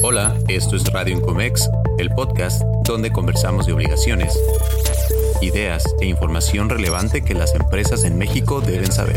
Hola, 0.00 0.38
esto 0.46 0.76
es 0.76 0.84
Radio 0.92 1.16
Incomex, 1.16 1.68
el 1.98 2.10
podcast 2.10 2.62
donde 2.84 3.10
conversamos 3.10 3.66
de 3.66 3.72
obligaciones, 3.72 4.38
ideas 5.42 5.84
e 6.00 6.06
información 6.06 6.68
relevante 6.68 7.22
que 7.22 7.34
las 7.34 7.52
empresas 7.54 8.04
en 8.04 8.16
México 8.16 8.60
deben 8.60 8.92
saber. 8.92 9.16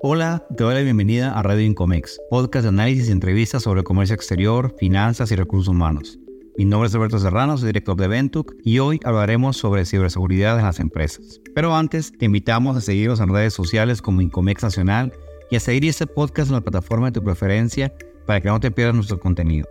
Hola, 0.00 0.46
te 0.56 0.64
doy 0.64 0.74
la 0.74 0.80
bienvenida 0.80 1.38
a 1.38 1.42
Radio 1.42 1.66
Incomex, 1.66 2.20
podcast 2.30 2.62
de 2.62 2.70
análisis 2.70 3.08
y 3.08 3.12
entrevistas 3.12 3.62
sobre 3.62 3.84
comercio 3.84 4.14
exterior, 4.14 4.74
finanzas 4.78 5.30
y 5.32 5.36
recursos 5.36 5.68
humanos. 5.68 6.18
Mi 6.56 6.64
nombre 6.64 6.86
es 6.86 6.92
Roberto 6.92 7.18
Serrano, 7.18 7.58
soy 7.58 7.66
director 7.66 7.96
de 7.96 8.06
Ventuc 8.06 8.54
y 8.62 8.78
hoy 8.78 9.00
hablaremos 9.02 9.56
sobre 9.56 9.84
ciberseguridad 9.84 10.56
en 10.56 10.64
las 10.64 10.78
empresas. 10.78 11.40
Pero 11.52 11.74
antes, 11.74 12.12
te 12.16 12.26
invitamos 12.26 12.76
a 12.76 12.80
seguirnos 12.80 13.18
en 13.18 13.30
redes 13.30 13.54
sociales 13.54 14.00
como 14.00 14.20
Incomex 14.20 14.62
Nacional 14.62 15.12
y 15.50 15.56
a 15.56 15.60
seguir 15.60 15.84
este 15.86 16.06
podcast 16.06 16.50
en 16.50 16.54
la 16.54 16.60
plataforma 16.60 17.06
de 17.06 17.18
tu 17.18 17.24
preferencia 17.24 17.92
para 18.24 18.40
que 18.40 18.46
no 18.46 18.60
te 18.60 18.70
pierdas 18.70 18.94
nuestro 18.94 19.18
contenido. 19.18 19.66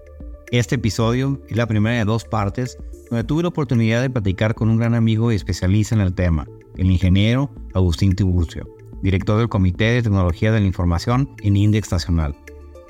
Este 0.52 0.76
episodio 0.76 1.42
es 1.48 1.56
la 1.56 1.68
primera 1.68 2.00
de 2.00 2.04
dos 2.04 2.26
partes 2.26 2.78
donde 3.10 3.24
tuve 3.24 3.44
la 3.44 3.50
oportunidad 3.50 4.02
de 4.02 4.10
platicar 4.10 4.54
con 4.54 4.68
un 4.68 4.76
gran 4.76 4.94
amigo 4.94 5.32
y 5.32 5.36
especialista 5.36 5.96
en 5.96 6.02
el 6.02 6.14
tema, 6.14 6.46
el 6.76 6.92
ingeniero 6.92 7.50
Agustín 7.74 8.14
Tiburcio, 8.14 8.68
director 9.02 9.38
del 9.38 9.48
Comité 9.48 9.86
de 9.86 10.04
Tecnología 10.04 10.52
de 10.52 10.60
la 10.60 10.68
Información 10.68 11.30
en 11.44 11.56
Index 11.56 11.94
Nacional. 11.94 12.36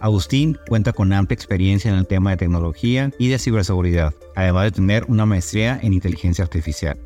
Agustín 0.03 0.57
cuenta 0.67 0.91
con 0.91 1.13
amplia 1.13 1.33
experiencia 1.33 1.89
en 1.89 1.97
el 1.97 2.05
tema 2.05 2.31
de 2.31 2.35
tecnología 2.35 3.09
y 3.17 3.29
de 3.29 3.39
ciberseguridad, 3.39 4.13
además 4.35 4.65
de 4.65 4.71
tener 4.71 5.05
una 5.07 5.25
maestría 5.25 5.79
en 5.81 5.93
inteligencia 5.93 6.43
artificial. 6.43 6.99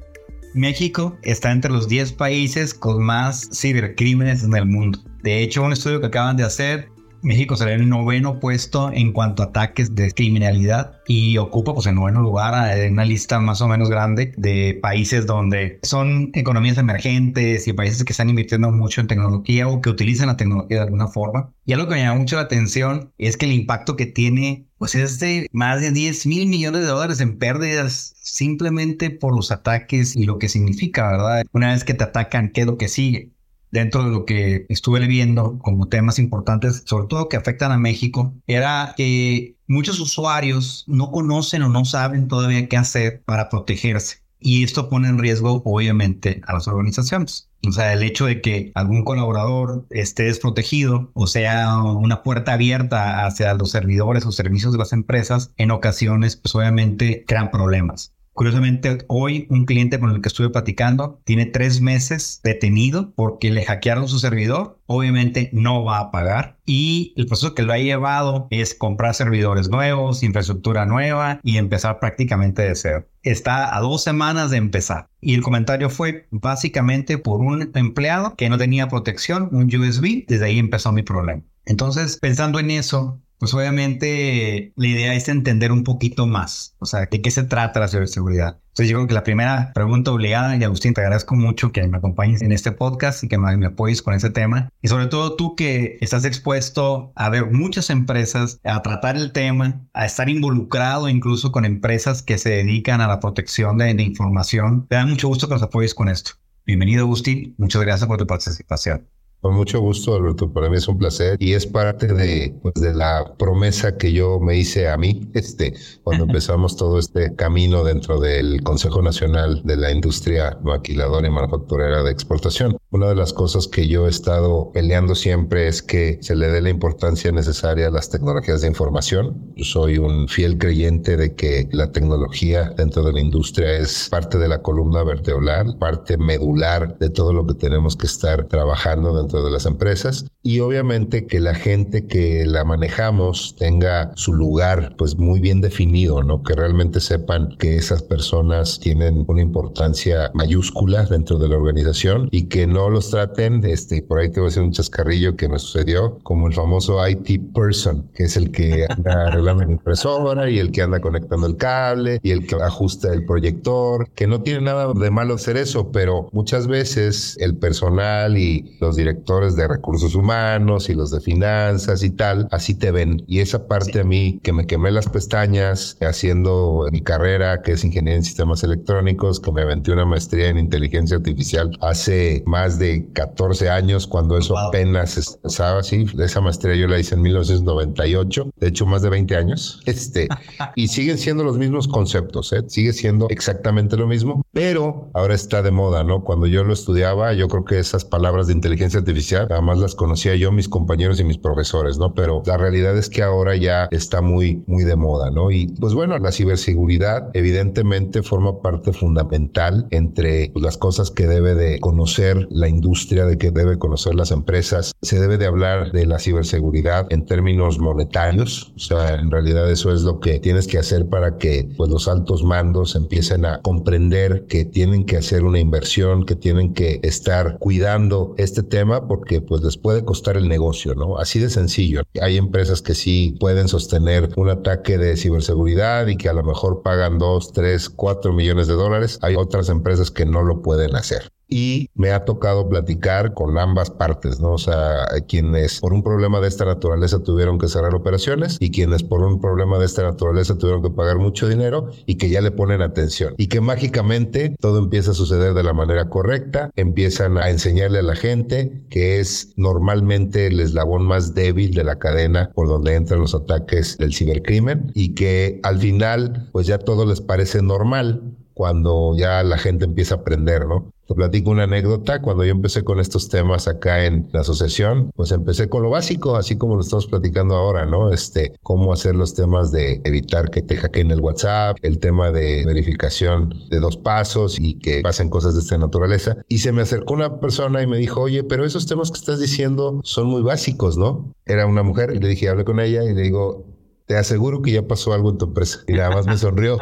México 0.56 1.16
está 1.22 1.52
entre 1.52 1.72
los 1.72 1.88
10 1.88 2.14
países 2.14 2.74
con 2.74 3.04
más 3.04 3.52
cibercrímenes 3.54 4.44
en 4.44 4.56
el 4.56 4.66
mundo. 4.66 4.98
De 5.22 5.44
hecho, 5.44 5.62
un 5.62 5.74
estudio 5.74 6.02
que 6.02 6.08
acaban 6.08 6.38
de 6.38 6.44
hacer 6.46 6.90
México 7.22 7.56
será 7.56 7.74
el 7.74 7.90
noveno 7.90 8.40
puesto 8.40 8.92
en 8.94 9.12
cuanto 9.12 9.44
a 9.44 9.48
ataques 9.48 9.96
de 9.96 10.12
criminalidad 10.12 11.00
y 11.08 11.38
ocupa 11.38 11.74
pues 11.74 11.86
el 11.88 11.96
noveno 11.96 12.22
lugar 12.22 12.78
en 12.78 12.94
una 12.94 13.06
lista 13.06 13.40
más 13.40 13.62
o 13.62 13.68
menos 13.68 13.90
grande 13.90 14.34
de 14.38 14.80
países 14.82 15.26
donde 15.26 15.80
son 15.84 16.32
economías 16.34 16.78
emergentes 16.78 17.68
y 17.68 17.74
países 17.74 18.04
que 18.04 18.14
están 18.14 18.30
invirtiendo 18.30 18.72
mucho 18.72 19.02
en 19.02 19.08
tecnología 19.08 19.68
o 19.68 19.82
que 19.82 19.90
utilizan 19.90 20.28
la 20.28 20.38
tecnología 20.38 20.78
de 20.78 20.84
alguna 20.84 21.08
forma. 21.08 21.54
Y 21.66 21.74
algo 21.74 21.88
que 21.88 21.96
me 21.96 22.02
llama 22.02 22.20
mucho 22.20 22.36
la 22.36 22.44
atención 22.44 23.12
es 23.18 23.38
que 23.38 23.46
el 23.46 23.54
impacto 23.54 23.96
que 23.96 24.06
tiene 24.06 24.68
pues 24.78 24.96
es 24.96 25.20
de 25.20 25.48
más 25.52 25.82
de 25.82 25.92
10 25.92 26.28
mil 26.28 26.48
millones 26.48 26.82
de 26.82 26.88
dólares 26.88 27.20
en 27.20 27.38
pérdidas 27.40 28.14
simplemente 28.22 29.10
por 29.10 29.36
los 29.36 29.52
ataques 29.52 30.16
y 30.16 30.26
lo 30.26 30.38
que 30.38 30.50
significa, 30.50 31.12
¿verdad? 31.12 31.46
Una 31.52 31.72
vez 31.74 31.84
que 31.84 31.94
te 31.94 32.04
atacan, 32.04 32.52
¿qué 32.52 32.62
es 32.62 32.68
lo 32.68 32.78
que 32.78 32.88
sigue? 32.88 33.32
Dentro 33.72 34.04
de 34.04 34.12
lo 34.12 34.26
que 34.26 34.66
estuve 34.70 35.06
viendo 35.08 35.60
como 35.60 35.88
temas 35.88 36.20
importantes, 36.20 36.84
sobre 36.86 37.08
todo 37.08 37.30
que 37.30 37.38
afectan 37.38 37.72
a 37.72 37.78
México, 37.78 38.34
era 38.48 38.94
que 38.98 39.56
muchos 39.68 40.00
usuarios 40.00 40.84
no 40.88 41.12
conocen 41.12 41.64
o 41.64 41.70
no 41.70 41.86
saben 41.86 42.28
todavía 42.28 42.68
qué 42.68 42.78
hacer 42.78 43.22
para 43.26 43.50
protegerse. 43.50 44.18
Y 44.40 44.64
esto 44.64 44.88
pone 44.88 45.08
en 45.08 45.18
riesgo, 45.18 45.64
obviamente, 45.66 46.42
a 46.46 46.54
las 46.54 46.68
organizaciones. 46.68 47.50
O 47.68 47.72
sea, 47.72 47.92
el 47.94 48.04
hecho 48.04 48.28
de 48.28 48.40
que 48.40 48.72
algún 48.76 49.04
colaborador 49.04 49.88
esté 49.90 50.24
desprotegido 50.24 51.10
o 51.14 51.26
sea 51.26 51.82
una 51.82 52.22
puerta 52.22 52.54
abierta 52.54 53.26
hacia 53.26 53.54
los 53.56 53.72
servidores 53.72 54.26
o 54.26 54.32
servicios 54.32 54.72
de 54.74 54.78
las 54.78 54.94
empresas, 54.94 55.52
en 55.58 55.72
ocasiones, 55.72 56.36
pues 56.36 56.54
obviamente 56.54 57.26
crean 57.28 57.50
problemas. 57.50 58.14
Curiosamente, 58.38 59.00
hoy 59.08 59.48
un 59.50 59.66
cliente 59.66 60.00
con 60.00 60.12
el 60.12 60.22
que 60.22 60.28
estuve 60.28 60.52
platicando 60.52 61.20
tiene 61.24 61.48
tres 61.48 61.82
meses 61.82 62.40
detenido 62.44 63.12
porque 63.16 63.50
le 63.50 63.66
hackearon 63.66 64.08
su 64.08 64.20
servidor. 64.20 64.78
Obviamente 64.86 65.50
no 65.54 65.84
va 65.84 65.98
a 65.98 66.12
pagar 66.12 66.60
y 66.64 67.16
el 67.18 67.26
proceso 67.26 67.56
que 67.56 67.64
lo 67.64 67.74
ha 67.74 67.80
llevado 67.80 68.48
es 68.52 68.76
comprar 68.76 69.16
servidores 69.16 69.70
nuevos, 69.70 70.22
infraestructura 70.22 70.86
nueva 70.86 71.40
y 71.42 71.58
empezar 71.58 72.00
prácticamente 72.00 72.62
de 72.62 72.76
cero. 72.76 73.08
Está 73.24 73.76
a 73.76 73.82
dos 73.82 74.04
semanas 74.04 74.52
de 74.52 74.58
empezar. 74.58 75.10
Y 75.20 75.34
el 75.34 75.42
comentario 75.42 75.90
fue 75.90 76.28
básicamente 76.30 77.18
por 77.18 77.40
un 77.40 77.72
empleado 77.74 78.36
que 78.36 78.50
no 78.50 78.60
tenía 78.60 78.88
protección, 78.88 79.50
un 79.52 79.66
USB. 79.76 80.28
Desde 80.28 80.46
ahí 80.46 80.60
empezó 80.60 80.92
mi 80.92 81.02
problema. 81.02 81.42
Entonces, 81.66 82.20
pensando 82.22 82.60
en 82.60 82.70
eso, 82.70 83.20
pues 83.40 83.54
obviamente 83.54 84.74
la 84.76 84.88
idea 84.88 85.14
es 85.14 85.30
entender 85.30 85.72
un 85.72 85.84
poquito 85.84 86.28
más, 86.28 86.76
o 86.80 86.86
sea, 86.86 87.06
de 87.06 87.22
qué 87.22 87.32
se 87.32 87.44
trata 87.44 87.80
la 87.80 87.88
ciberseguridad. 87.88 88.60
Entonces 88.70 88.92
yo 88.92 88.98
creo 88.98 89.08
que 89.08 89.14
la 89.16 89.24
primera 89.24 89.72
pregunta 89.74 90.12
obligada, 90.12 90.56
y 90.56 90.64
Agustín, 90.64 90.94
te 90.94 91.02
agradezco 91.02 91.36
mucho 91.36 91.72
que 91.72 91.88
me 91.88 91.98
acompañes 91.98 92.44
en 92.44 92.52
este 92.52 92.72
podcast 92.72 93.24
y 93.24 93.28
que 93.28 93.40
me, 93.40 93.58
me 93.58 93.66
apoyes 93.68 94.04
con 94.04 94.14
ese 94.14 94.30
tema. 94.30 94.70
Y 94.84 94.88
sobre 94.88 95.08
todo 95.08 95.36
tú 95.36 95.56
que 95.56 95.98
estás 96.00 96.26
expuesto 96.26 97.12
a 97.16 97.30
ver 97.30 97.52
muchas 97.52 97.90
empresas, 97.90 98.60
a 98.64 98.82
tratar 98.84 99.16
el 99.18 99.32
tema, 99.32 99.82
a 99.94 100.06
estar 100.06 100.30
involucrado 100.30 101.10
incluso 101.10 101.52
con 101.52 101.66
empresas 101.66 102.22
que 102.22 102.38
se 102.38 102.50
dedican 102.50 103.02
a 103.02 103.08
la 103.08 103.20
protección 103.20 103.80
de, 103.80 103.94
de 103.96 104.04
información. 104.04 104.86
Te 104.88 104.96
da 104.96 105.06
mucho 105.08 105.28
gusto 105.28 105.48
que 105.48 105.56
nos 105.56 105.64
apoyes 105.64 105.96
con 105.96 106.08
esto. 106.10 106.34
Bienvenido, 106.66 107.06
Agustín. 107.06 107.56
Muchas 107.58 107.82
gracias 107.82 108.08
por 108.08 108.18
tu 108.18 108.28
participación. 108.28 109.17
Con 109.42 109.54
mucho 109.56 109.80
gusto, 109.80 110.16
Alberto. 110.16 110.52
Para 110.52 110.70
mí 110.70 110.78
es 110.78 110.88
un 110.88 110.98
placer 110.98 111.38
y 111.40 111.54
es 111.54 111.66
parte 111.68 112.08
de, 112.08 112.56
pues, 112.62 112.74
de 112.76 112.94
la 112.94 113.36
promesa 113.38 113.96
que 113.96 114.12
yo 114.12 114.40
me 114.40 114.58
hice 114.58 114.90
a 114.90 114.98
mí 114.98 115.30
este, 115.34 115.74
cuando 116.04 116.24
empezamos 116.26 116.76
todo 116.76 117.00
este 117.00 117.36
camino 117.36 117.84
dentro 117.84 118.20
del 118.20 118.64
Consejo 118.64 119.02
Nacional 119.02 119.62
de 119.64 119.78
la 119.78 119.92
Industria 119.92 120.58
Maquiladora 120.64 121.28
y 121.28 121.32
Manufacturera 121.32 122.04
de 122.04 122.12
Exportación. 122.12 122.78
Una 122.90 123.10
de 123.10 123.16
las 123.16 123.34
cosas 123.34 123.68
que 123.68 123.86
yo 123.90 124.08
he 124.08 124.10
estado 124.10 124.72
peleando 124.72 125.14
siempre 125.14 125.68
es 125.68 125.82
que 125.82 126.20
se 126.22 126.38
le 126.38 126.48
dé 126.48 126.62
la 126.62 126.70
importancia 126.70 127.34
necesaria 127.34 127.88
a 127.88 127.92
las 127.92 128.10
tecnologías 128.10 128.62
de 128.62 128.70
información. 128.70 129.52
Yo 129.58 129.66
soy 129.66 129.98
un 129.98 130.30
fiel 130.30 130.58
creyente 130.58 131.18
de 131.18 131.36
que 131.36 131.68
la 131.74 131.92
tecnología 131.92 132.70
dentro 132.78 133.04
de 133.04 133.12
la 133.12 133.20
industria 133.20 133.74
es 133.74 134.08
parte 134.10 134.38
de 134.38 134.48
la 134.48 134.62
columna 134.62 135.04
vertebral, 135.04 135.76
parte 135.78 136.18
medular 136.18 136.98
de 136.98 137.10
todo 137.10 137.34
lo 137.34 137.46
que 137.46 137.56
tenemos 137.56 137.98
que 137.98 138.06
estar 138.06 138.48
trabajando 138.48 139.18
dentro 139.18 139.44
de 139.44 139.52
las 139.52 139.66
empresas 139.66 140.26
y 140.42 140.62
obviamente 140.62 141.28
que 141.28 141.42
la 141.42 141.56
gente 141.56 142.08
que 142.08 142.46
la 142.46 142.64
manejamos 142.64 143.58
tenga 143.60 144.14
su 144.16 144.32
lugar 144.32 144.96
pues 144.98 145.18
muy 145.18 145.42
bien 145.42 145.60
definido, 145.60 146.24
¿no? 146.24 146.42
Que 146.42 146.54
realmente 146.54 147.02
sepan 147.02 147.58
que 147.60 147.76
esas 147.76 148.02
personas 148.02 148.80
tienen 148.80 149.26
una 149.28 149.42
importancia 149.42 150.32
mayúscula 150.34 151.04
dentro 151.04 151.38
de 151.38 151.50
la 151.50 151.58
organización 151.58 152.30
y 152.32 152.48
que 152.48 152.66
no 152.66 152.77
los 152.90 153.10
traten, 153.10 153.64
este, 153.66 154.02
por 154.02 154.20
ahí 154.20 154.30
te 154.30 154.40
voy 154.40 154.48
a 154.48 154.50
decir 154.50 154.64
un 154.64 154.72
chascarrillo 154.72 155.36
que 155.36 155.50
me 155.50 155.60
sucedió, 155.60 156.20
como 156.24 156.48
el 156.48 156.54
famoso 156.54 157.06
IT 157.08 157.54
person, 157.54 158.10
que 158.14 158.24
es 158.24 158.38
el 158.38 158.52
que 158.52 158.86
anda 158.90 159.24
arreglando 159.28 159.66
la 159.66 159.72
impresora 159.72 160.50
y 160.50 160.60
el 160.60 160.72
que 160.72 160.84
anda 160.84 161.00
conectando 161.00 161.48
el 161.48 161.58
cable 161.58 162.20
y 162.22 162.32
el 162.32 162.46
que 162.46 162.56
ajusta 162.56 163.14
el 163.14 163.26
proyector, 163.26 164.10
que 164.12 164.28
no 164.28 164.42
tiene 164.42 164.62
nada 164.62 164.94
de 164.94 165.12
malo 165.12 165.36
hacer 165.36 165.58
eso, 165.58 165.92
pero 165.92 166.30
muchas 166.32 166.68
veces 166.68 167.36
el 167.40 167.58
personal 167.58 168.38
y 168.38 168.78
los 168.80 168.96
directores 168.96 169.56
de 169.56 169.68
recursos 169.68 170.16
humanos 170.16 170.90
y 170.90 170.94
los 170.94 171.12
de 171.12 171.20
finanzas 171.20 172.04
y 172.04 172.12
tal, 172.12 172.48
así 172.52 172.76
te 172.76 172.92
ven. 172.92 173.24
Y 173.28 173.40
esa 173.40 173.68
parte 173.68 174.02
a 174.02 174.04
mí 174.04 174.40
que 174.44 174.54
me 174.54 174.68
quemé 174.68 174.92
las 174.92 175.10
pestañas 175.10 175.98
haciendo 176.02 176.88
mi 176.92 177.02
carrera, 177.02 177.62
que 177.62 177.74
es 177.74 177.84
ingeniería 177.84 178.18
en 178.18 178.24
sistemas 178.24 178.64
electrónicos, 178.64 179.40
que 179.40 179.52
me 179.52 179.62
aventé 179.62 179.92
una 179.92 180.06
maestría 180.06 180.50
en 180.50 180.58
inteligencia 180.58 181.18
artificial 181.18 181.72
hace 181.82 182.44
más 182.46 182.67
de 182.80 183.10
14 183.14 183.70
años, 183.70 184.08
cuando 184.08 184.38
eso 184.38 184.58
apenas 184.58 185.18
estaba 185.18 185.80
así. 185.80 186.06
Esa 186.20 186.42
maestría 186.42 186.76
yo 186.76 186.88
la 186.88 187.00
hice 187.00 187.16
en 187.16 187.22
1998, 187.22 188.52
de 188.58 188.68
hecho 188.68 188.86
más 188.86 189.02
de 189.02 189.10
20 189.10 189.36
años. 189.36 189.82
Este, 189.86 190.28
y 190.76 190.88
siguen 190.88 191.18
siendo 191.18 191.44
los 191.44 191.58
mismos 191.58 191.88
conceptos, 191.88 192.54
¿eh? 192.54 192.64
sigue 192.68 192.94
siendo 192.94 193.28
exactamente 193.30 193.98
lo 193.98 194.08
mismo, 194.08 194.44
pero 194.52 195.10
ahora 195.14 195.36
está 195.36 195.62
de 195.62 195.72
moda, 195.72 196.04
¿no? 196.04 196.24
Cuando 196.24 196.48
yo 196.48 196.64
lo 196.64 196.74
estudiaba, 196.74 197.34
yo 197.34 197.48
creo 197.48 197.66
que 197.66 197.80
esas 197.80 198.04
palabras 198.04 198.48
de 198.48 198.54
inteligencia 198.54 199.00
artificial 199.00 199.28
Además 199.50 199.80
las 199.80 199.96
conocía 199.96 200.36
yo, 200.36 200.52
mis 200.52 200.70
compañeros 200.70 201.20
y 201.20 201.24
mis 201.24 201.38
profesores, 201.38 201.98
¿no? 201.98 202.14
Pero 202.14 202.44
la 202.46 202.58
realidad 202.58 202.98
es 202.98 203.10
que 203.10 203.24
ahora 203.24 203.56
ya 203.56 203.88
está 203.92 204.22
muy, 204.22 204.64
muy 204.68 204.84
de 204.84 204.96
moda, 204.96 205.32
¿no? 205.32 205.52
Y 205.52 205.68
pues 205.80 205.94
bueno, 205.94 206.18
la 206.18 206.32
ciberseguridad 206.32 207.30
evidentemente 207.34 208.24
forma 208.24 208.62
parte 208.62 208.94
fundamental 208.94 209.88
entre 209.92 210.52
pues, 210.54 210.64
las 210.64 210.78
cosas 210.78 211.12
que 211.12 211.28
debe 211.28 211.56
de 211.56 211.80
conocer 211.80 212.48
la 212.58 212.68
industria, 212.68 213.26
de 213.26 213.38
que 213.38 213.52
debe 213.52 213.78
conocer 213.78 214.16
las 214.16 214.32
empresas. 214.32 214.94
Se 215.02 215.20
debe 215.20 215.38
de 215.38 215.46
hablar 215.46 215.92
de 215.92 216.06
la 216.06 216.20
ciberseguridad 216.20 217.08
en 217.10 217.26
términos 217.26 217.80
monetarios. 217.80 218.74
O 218.76 218.80
sea, 218.80 219.16
en 219.16 219.32
realidad 219.32 219.70
eso 219.70 219.92
es 219.94 220.02
lo 220.02 220.20
que 220.20 220.40
tienes 220.40 220.68
que 220.68 220.78
hacer 220.78 221.08
para 221.08 221.38
que 221.38 221.70
pues 221.78 221.90
los 221.90 222.08
altos 222.08 222.44
mandos 222.44 222.96
empiecen 222.96 223.46
a 223.46 223.62
comprender 223.62 224.46
que 224.48 224.66
tienen 224.66 225.06
que 225.06 225.18
hacer 225.18 225.44
una 225.44 225.60
inversión, 225.60 226.26
que 226.26 226.36
tienen 226.36 226.74
que 226.74 227.00
estar 227.04 227.58
cuidando 227.60 228.34
este 228.38 228.64
tema 228.64 229.08
porque 229.08 229.42
pues 229.42 229.62
les 229.64 229.78
puede 229.78 230.04
costar 230.04 230.38
el 230.38 230.48
negocio, 230.48 230.96
¿no? 230.96 231.18
Así 231.18 231.40
de 231.40 231.50
sencillo. 231.50 232.02
Hay 232.22 232.38
empresas 232.38 232.82
que 232.82 232.96
sí 232.96 233.36
pueden 233.40 233.68
sostener 233.68 234.30
un 234.36 234.50
ataque 234.50 234.98
de 234.98 235.16
ciberseguridad 235.18 236.08
y 236.08 236.18
que 236.18 236.30
a 236.30 236.34
lo 236.34 236.44
mejor 236.44 236.82
pagan 236.82 237.18
dos, 237.18 237.52
tres, 237.52 237.90
cuatro 237.90 238.34
millones 238.34 238.68
de 238.68 238.74
dólares. 238.74 239.20
Hay 239.22 239.36
otras 239.36 239.70
empresas 239.70 240.12
que 240.12 240.26
no 240.26 240.44
lo 240.44 240.62
pueden 240.62 240.96
hacer. 240.96 241.32
Y 241.48 241.90
me 241.96 242.12
ha 242.12 242.26
tocado 242.26 242.68
platicar 242.68 243.34
con 243.34 243.58
ambas 243.58 243.90
partes, 243.90 244.40
¿no? 244.40 244.54
O 244.54 244.58
sea, 244.58 245.08
quienes 245.28 245.80
por 245.80 245.94
un 245.94 246.04
problema 246.04 246.40
de 246.40 246.48
esta 246.48 246.66
naturaleza 246.66 247.20
tuvieron 247.20 247.58
que 247.58 247.68
cerrar 247.68 247.96
operaciones 247.96 248.58
y 248.60 248.72
quienes 248.72 249.04
por 249.04 249.22
un 249.22 249.40
problema 249.40 249.80
de 249.80 249.86
esta 249.86 250.04
naturaleza 250.04 250.58
tuvieron 250.58 250.82
que 250.82 250.90
pagar 250.90 251.18
mucho 251.18 251.48
dinero 251.48 251.90
y 252.06 252.16
que 252.16 252.30
ya 252.30 252.42
le 252.42 252.52
ponen 252.52 252.82
atención 252.82 253.34
y 253.38 253.48
que 253.48 253.62
mágicamente 253.62 254.56
todo 254.60 254.80
empieza 254.80 255.12
a 255.12 255.14
suceder 255.14 255.54
de 255.54 255.64
la 255.64 255.74
manera 255.74 256.10
correcta, 256.10 256.72
empiezan 256.76 257.38
a 257.38 257.50
enseñarle 257.50 258.00
a 258.00 258.04
la 258.04 258.16
gente 258.16 258.84
que 258.90 259.20
es 259.20 259.54
normalmente 259.56 260.48
el 260.48 260.60
eslabón 260.60 261.04
más 261.04 261.34
débil 261.34 261.74
de 261.74 261.84
la 261.84 262.00
cadena 262.00 262.52
por 262.54 262.68
donde 262.68 262.96
entran 262.96 263.22
los 263.22 263.36
ataques 263.36 263.98
del 263.98 264.14
cibercrimen 264.14 264.92
y 264.94 265.16
que 265.16 265.60
al 265.64 265.80
final 265.80 266.50
pues 266.52 266.68
ya 266.68 266.78
todo 266.78 267.06
les 267.06 267.22
parece 267.22 267.62
normal 267.62 268.36
cuando 268.54 269.16
ya 269.16 269.44
la 269.44 269.58
gente 269.58 269.86
empieza 269.86 270.16
a 270.16 270.18
aprender, 270.18 270.66
¿no? 270.66 270.92
Te 271.08 271.16
platico 271.16 271.52
una 271.52 271.64
anécdota. 271.64 272.22
Cuando 272.22 272.44
yo 272.44 272.52
empecé 272.52 272.84
con 272.84 273.00
estos 273.00 273.30
temas 273.30 273.68
acá 273.68 274.06
en 274.06 274.30
la 274.34 274.42
asociación, 274.42 275.12
pues 275.16 275.32
empecé 275.32 275.70
con 275.70 275.84
lo 275.84 275.90
básico, 275.90 276.36
así 276.36 276.58
como 276.58 276.76
lo 276.76 276.82
estamos 276.82 277.08
platicando 277.08 277.56
ahora, 277.56 277.86
¿no? 277.86 278.12
Este, 278.12 278.54
cómo 278.62 278.92
hacer 278.92 279.16
los 279.16 279.34
temas 279.34 279.72
de 279.72 280.02
evitar 280.04 280.50
que 280.50 280.62
te 280.62 280.76
hackeen 280.76 281.12
el 281.12 281.22
WhatsApp, 281.22 281.78
el 281.82 282.00
tema 282.00 282.32
de 282.32 282.66
verificación 282.66 283.54
de 283.70 283.80
dos 283.80 283.98
pasos 283.98 284.60
y 284.60 284.80
que 284.80 285.02
pasen 285.02 285.30
cosas 285.30 285.56
de 285.56 285.62
esta 285.62 285.78
naturaleza. 285.78 286.38
Y 286.50 286.58
se 286.58 286.72
me 286.72 286.82
acercó 286.82 287.14
una 287.14 287.40
persona 287.40 287.82
y 287.82 287.88
me 287.88 287.98
dijo, 287.98 288.22
oye, 288.22 288.44
pero 288.44 288.66
esos 288.66 288.86
temas 288.86 289.12
que 289.12 289.20
estás 289.20 289.40
diciendo 289.40 290.02
son 290.04 290.28
muy 290.28 290.42
básicos, 290.42 290.98
¿no? 290.98 291.34
Era 291.46 291.66
una 291.66 291.84
mujer 291.84 292.12
y 292.14 292.20
le 292.20 292.28
dije, 292.28 292.50
hablé 292.50 292.66
con 292.66 292.80
ella 292.80 293.04
y 293.04 293.14
le 293.14 293.22
digo, 293.22 293.77
te 294.08 294.16
aseguro 294.16 294.62
que 294.62 294.72
ya 294.72 294.88
pasó 294.88 295.14
algo 295.14 295.30
en 295.30 295.38
tu 295.38 295.46
empresa. 295.46 295.80
Y 295.86 295.94
nada 295.94 296.12
más 296.12 296.26
me 296.26 296.38
sonrió. 296.38 296.80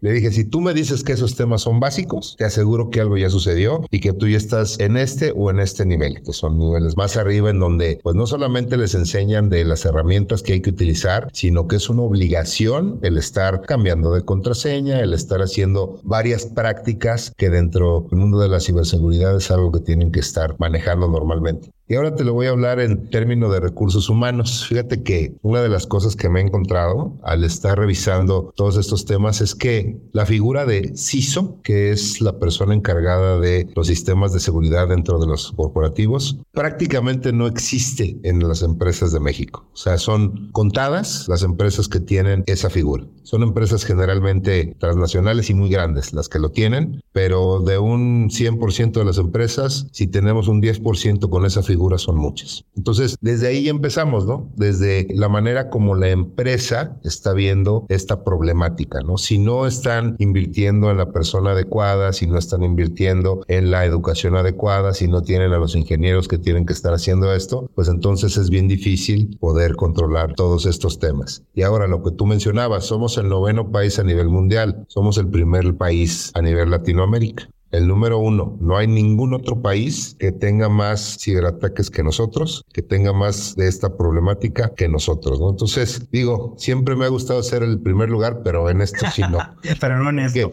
le, 0.00 0.12
dije, 0.12 0.30
si 0.30 0.44
tú 0.44 0.60
me 0.60 0.72
dices 0.72 1.02
que 1.02 1.12
esos 1.12 1.34
temas 1.34 1.62
son 1.62 1.80
básicos, 1.80 2.36
te 2.38 2.44
aseguro 2.44 2.88
que 2.88 3.00
algo 3.00 3.16
ya 3.16 3.28
sucedió 3.28 3.82
y 3.90 4.00
que 4.00 4.12
tú 4.12 4.28
ya 4.28 4.36
estás 4.36 4.78
en 4.78 4.96
este 4.96 5.32
o 5.34 5.50
en 5.50 5.58
este 5.58 5.84
nivel, 5.84 6.22
que 6.22 6.32
son 6.32 6.58
niveles 6.58 6.96
más 6.96 7.16
arriba 7.16 7.50
en 7.50 7.58
donde 7.58 7.98
pues 8.02 8.14
no 8.14 8.26
solamente 8.26 8.76
les 8.76 8.94
enseñan 8.94 9.50
de 9.50 9.64
las 9.64 9.84
herramientas 9.84 10.42
que 10.42 10.52
hay 10.52 10.62
que 10.62 10.70
utilizar, 10.70 11.28
sino 11.32 11.66
que 11.66 11.76
es 11.76 11.90
una 11.90 12.02
obligación 12.02 13.00
el 13.02 13.18
estar 13.18 13.62
cambiando 13.62 14.12
de 14.12 14.24
contraseña, 14.24 15.00
el 15.00 15.14
estar 15.14 15.42
haciendo 15.42 15.98
varias 16.04 16.46
prácticas 16.46 17.32
que 17.36 17.50
dentro 17.50 18.06
del 18.08 18.20
mundo 18.20 18.38
de 18.38 18.48
la 18.48 18.60
ciberseguridad 18.60 19.36
es 19.36 19.50
algo 19.50 19.72
que 19.72 19.80
tienen 19.80 20.12
que 20.12 20.20
estar 20.20 20.54
manejando 20.60 21.08
normalmente. 21.08 21.72
Y 21.88 21.94
ahora 21.94 22.16
te 22.16 22.24
lo 22.24 22.32
voy 22.32 22.46
a 22.46 22.50
hablar 22.50 22.80
en 22.80 23.10
términos 23.10 23.52
de 23.52 23.60
recursos 23.60 24.08
humanos. 24.08 24.66
Fíjate 24.68 25.04
que 25.04 25.36
una 25.42 25.62
de 25.62 25.68
las 25.68 25.86
cosas 25.86 26.16
que 26.16 26.28
me 26.28 26.40
he 26.40 26.42
encontrado 26.42 27.16
al 27.22 27.44
estar 27.44 27.78
revisando 27.78 28.52
todos 28.56 28.76
estos 28.76 29.04
temas 29.04 29.40
es 29.40 29.54
que 29.54 29.96
la 30.10 30.26
figura 30.26 30.66
de 30.66 30.96
CISO, 30.96 31.60
que 31.62 31.92
es 31.92 32.20
la 32.20 32.40
persona 32.40 32.74
encargada 32.74 33.38
de 33.38 33.68
los 33.76 33.86
sistemas 33.86 34.32
de 34.32 34.40
seguridad 34.40 34.88
dentro 34.88 35.20
de 35.20 35.28
los 35.28 35.52
corporativos, 35.52 36.38
prácticamente 36.50 37.32
no 37.32 37.46
existe 37.46 38.18
en 38.24 38.40
las 38.48 38.62
empresas 38.62 39.12
de 39.12 39.20
México. 39.20 39.68
O 39.72 39.76
sea, 39.76 39.96
son 39.96 40.50
contadas 40.50 41.28
las 41.28 41.44
empresas 41.44 41.86
que 41.86 42.00
tienen 42.00 42.42
esa 42.46 42.68
figura. 42.68 43.04
Son 43.22 43.44
empresas 43.44 43.84
generalmente 43.84 44.74
transnacionales 44.78 45.50
y 45.50 45.54
muy 45.54 45.68
grandes 45.68 46.12
las 46.12 46.28
que 46.28 46.40
lo 46.40 46.50
tienen, 46.50 47.02
pero 47.12 47.60
de 47.60 47.78
un 47.78 48.28
100% 48.28 48.92
de 48.92 49.04
las 49.04 49.18
empresas, 49.18 49.86
si 49.92 50.08
tenemos 50.08 50.48
un 50.48 50.60
10% 50.60 51.28
con 51.28 51.44
esa 51.44 51.62
figura, 51.62 51.75
figuras 51.76 52.00
son 52.00 52.16
muchas. 52.16 52.64
Entonces, 52.74 53.18
desde 53.20 53.48
ahí 53.48 53.68
empezamos, 53.68 54.24
¿no? 54.24 54.50
Desde 54.56 55.06
la 55.10 55.28
manera 55.28 55.68
como 55.68 55.94
la 55.94 56.08
empresa 56.08 56.96
está 57.04 57.34
viendo 57.34 57.84
esta 57.90 58.24
problemática, 58.24 59.00
¿no? 59.00 59.18
Si 59.18 59.38
no 59.38 59.66
están 59.66 60.16
invirtiendo 60.18 60.90
en 60.90 60.96
la 60.96 61.12
persona 61.12 61.50
adecuada, 61.50 62.14
si 62.14 62.26
no 62.26 62.38
están 62.38 62.62
invirtiendo 62.62 63.42
en 63.48 63.70
la 63.70 63.84
educación 63.84 64.36
adecuada, 64.36 64.94
si 64.94 65.06
no 65.06 65.20
tienen 65.20 65.52
a 65.52 65.58
los 65.58 65.76
ingenieros 65.76 66.28
que 66.28 66.38
tienen 66.38 66.64
que 66.64 66.72
estar 66.72 66.94
haciendo 66.94 67.34
esto, 67.34 67.70
pues 67.74 67.88
entonces 67.88 68.38
es 68.38 68.48
bien 68.48 68.68
difícil 68.68 69.36
poder 69.38 69.76
controlar 69.76 70.32
todos 70.32 70.64
estos 70.64 70.98
temas. 70.98 71.42
Y 71.54 71.60
ahora 71.60 71.86
lo 71.88 72.02
que 72.02 72.10
tú 72.10 72.24
mencionabas, 72.24 72.86
somos 72.86 73.18
el 73.18 73.28
noveno 73.28 73.70
país 73.70 73.98
a 73.98 74.02
nivel 74.02 74.28
mundial, 74.28 74.86
somos 74.88 75.18
el 75.18 75.28
primer 75.28 75.76
país 75.76 76.30
a 76.32 76.40
nivel 76.40 76.70
Latinoamérica. 76.70 77.50
El 77.76 77.88
número 77.88 78.18
uno, 78.18 78.56
no 78.58 78.78
hay 78.78 78.86
ningún 78.86 79.34
otro 79.34 79.60
país 79.60 80.16
que 80.18 80.32
tenga 80.32 80.70
más 80.70 81.18
ciberataques 81.20 81.90
que 81.90 82.02
nosotros, 82.02 82.64
que 82.72 82.80
tenga 82.80 83.12
más 83.12 83.54
de 83.54 83.68
esta 83.68 83.98
problemática 83.98 84.72
que 84.74 84.88
nosotros, 84.88 85.38
¿no? 85.40 85.50
Entonces, 85.50 86.08
digo, 86.10 86.54
siempre 86.56 86.96
me 86.96 87.04
ha 87.04 87.08
gustado 87.08 87.42
ser 87.42 87.62
el 87.62 87.78
primer 87.78 88.08
lugar, 88.08 88.40
pero 88.42 88.70
en 88.70 88.80
esto 88.80 89.04
sí 89.12 89.20
no. 89.30 89.38
pero 89.80 89.98
no 89.98 90.08
en 90.08 90.20
esto. 90.20 90.50